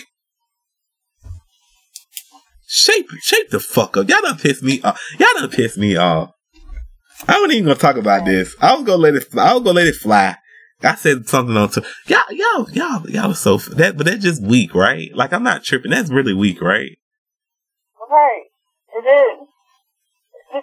[2.70, 4.10] Shape, shape the fuck up.
[4.10, 5.02] Y'all done pissed me off.
[5.18, 6.32] Y'all done pissed me off.
[7.26, 8.56] I wasn't even gonna talk about this.
[8.62, 9.26] I was gonna let it.
[9.38, 10.36] I was gonna let it fly.
[10.84, 12.30] I said something on to y'all.
[12.30, 15.10] Y'all, y'all, y'all are so that, but that's just weak, right?
[15.16, 15.92] Like I'm not tripping.
[15.92, 16.92] That's really weak, right?
[18.10, 18.44] Right.
[19.00, 19.48] It is.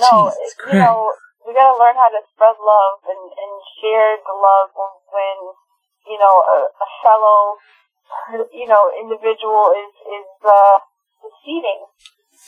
[0.00, 1.12] no, it, you know,
[1.46, 4.70] we gotta learn how to spread love and, and share the love
[5.10, 5.36] when,
[6.06, 7.58] you know, a, a fellow
[8.52, 10.78] you know, individual is is uh,
[11.22, 11.86] succeeding.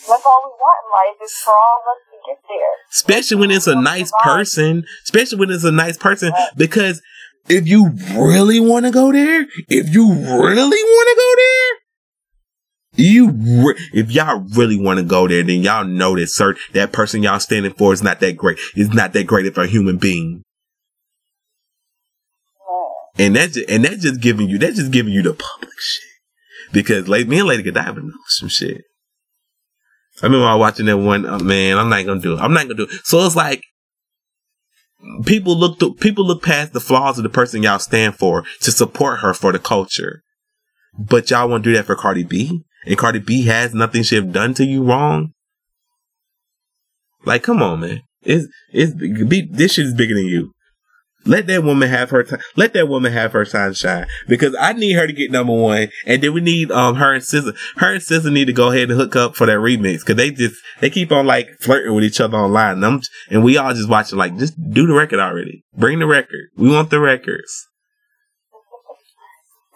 [0.08, 2.74] That's all we want in life is for all of us to get there.
[2.92, 4.84] Especially when it's a nice person.
[5.04, 7.00] Especially when it's a nice person, because
[7.48, 11.84] if you really want to go there, if you really want to go there,
[12.96, 16.92] you re- if y'all really want to go there, then y'all know that sir, that
[16.92, 18.58] person y'all standing for is not that great.
[18.76, 20.42] Is not that great of a human being.
[23.16, 26.02] And that's just, and that's just giving you that's just giving you the public shit.
[26.72, 28.82] Because like me and Lady Godiva know some shit.
[30.22, 31.26] I remember watching that one.
[31.26, 32.40] Oh, man, I'm not gonna do it.
[32.40, 32.90] I'm not gonna do it.
[33.04, 33.62] So it's like
[35.24, 38.70] people look to, people look past the flaws of the person y'all stand for to
[38.70, 40.22] support her for the culture.
[40.96, 44.14] But y'all want to do that for Cardi B, and Cardi B has nothing she
[44.14, 45.32] have done to you wrong.
[47.24, 48.02] Like, come on, man.
[48.22, 50.53] It's it's be, this shit is bigger than you.
[51.26, 52.40] Let that woman have her time.
[52.55, 55.88] Let that woman have her time shine because I need her to get number one,
[56.06, 57.56] and then we need um her and SZA.
[57.76, 60.30] Her and SZA need to go ahead and hook up for that remix because they
[60.30, 63.72] just they keep on like flirting with each other online, and, I'm, and we all
[63.72, 65.64] just watching like just do the record already.
[65.74, 66.51] Bring the record.
[66.56, 67.68] We want the records.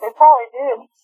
[0.00, 0.97] They probably did.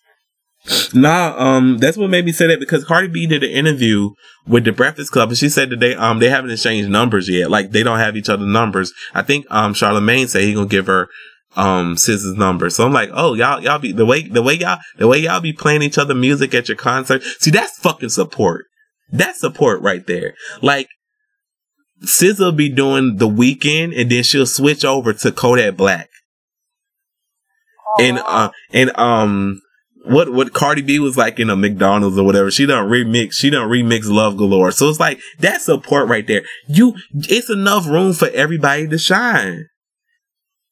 [0.95, 4.11] Nah, um, that's what made me say that because Cardi B did an interview
[4.47, 7.51] with the Breakfast Club and she said that they, um, they haven't exchanged numbers yet.
[7.51, 8.93] Like they don't have each other's numbers.
[9.12, 11.09] I think, um, Charlemagne said he gonna give her,
[11.57, 12.70] um, SZA's number.
[12.70, 15.41] So I'm like, oh, y'all, y'all be, the way, the way y'all, the way y'all
[15.41, 17.23] be playing each other music at your concert.
[17.41, 18.65] See, that's fucking support.
[19.12, 20.35] That's support right there.
[20.62, 20.89] Like,
[22.03, 26.09] SZA be doing The Weeknd and then she'll switch over to Kodak Black.
[27.99, 29.61] And, uh, and, um,
[30.05, 32.51] what what Cardi B was like in a McDonald's or whatever.
[32.51, 33.33] She don't remix.
[33.35, 34.71] She don't remix Love Galore.
[34.71, 36.43] So it's like that's support right there.
[36.67, 39.69] You, it's enough room for everybody to shine.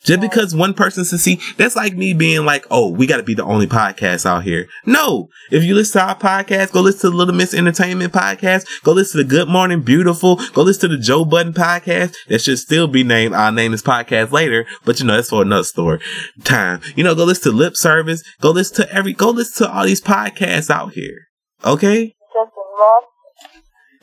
[0.05, 3.35] Just because one person see that's like me being like, oh, we got to be
[3.35, 4.67] the only podcast out here.
[4.85, 8.67] No, if you listen to our podcast, go listen to the Little Miss Entertainment podcast.
[8.83, 10.41] Go listen to the Good Morning Beautiful.
[10.55, 12.15] Go listen to the Joe Budden podcast.
[12.29, 13.35] That should still be named.
[13.35, 16.01] I'll name this podcast later, but you know that's for another story
[16.43, 16.81] time.
[16.97, 18.23] You know, go listen to Lip Service.
[18.41, 19.13] Go listen to every.
[19.13, 21.29] Go listen to all these podcasts out here.
[21.65, 22.15] Okay.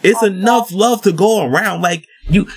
[0.01, 1.81] It's enough love to go around.
[1.81, 2.47] Like you,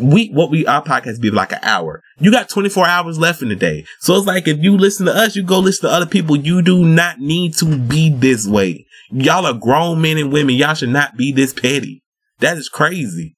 [0.00, 2.02] we, what we, our podcast be like an hour.
[2.18, 3.84] You got 24 hours left in the day.
[4.00, 6.36] So it's like if you listen to us, you go listen to other people.
[6.36, 8.86] You do not need to be this way.
[9.10, 10.54] Y'all are grown men and women.
[10.54, 12.02] Y'all should not be this petty.
[12.40, 13.36] That is crazy.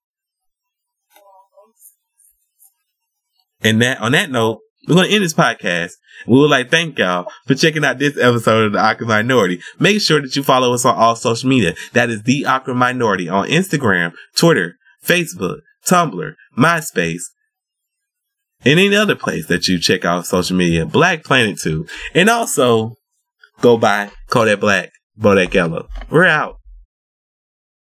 [3.63, 5.93] And that, on that note, we're to end this podcast.
[6.27, 9.61] We would like thank y'all for checking out this episode of the Awkward Minority.
[9.79, 11.75] Make sure that you follow us on all social media.
[11.93, 17.23] That is the Awkward Minority on Instagram, Twitter, Facebook, Tumblr, MySpace,
[18.65, 20.85] and any other place that you check out social media.
[20.87, 21.87] BlackPlanet 2.
[22.15, 22.95] And also,
[23.61, 25.89] go buy Kodak Black, Bodak Yellow.
[26.11, 26.60] We're out.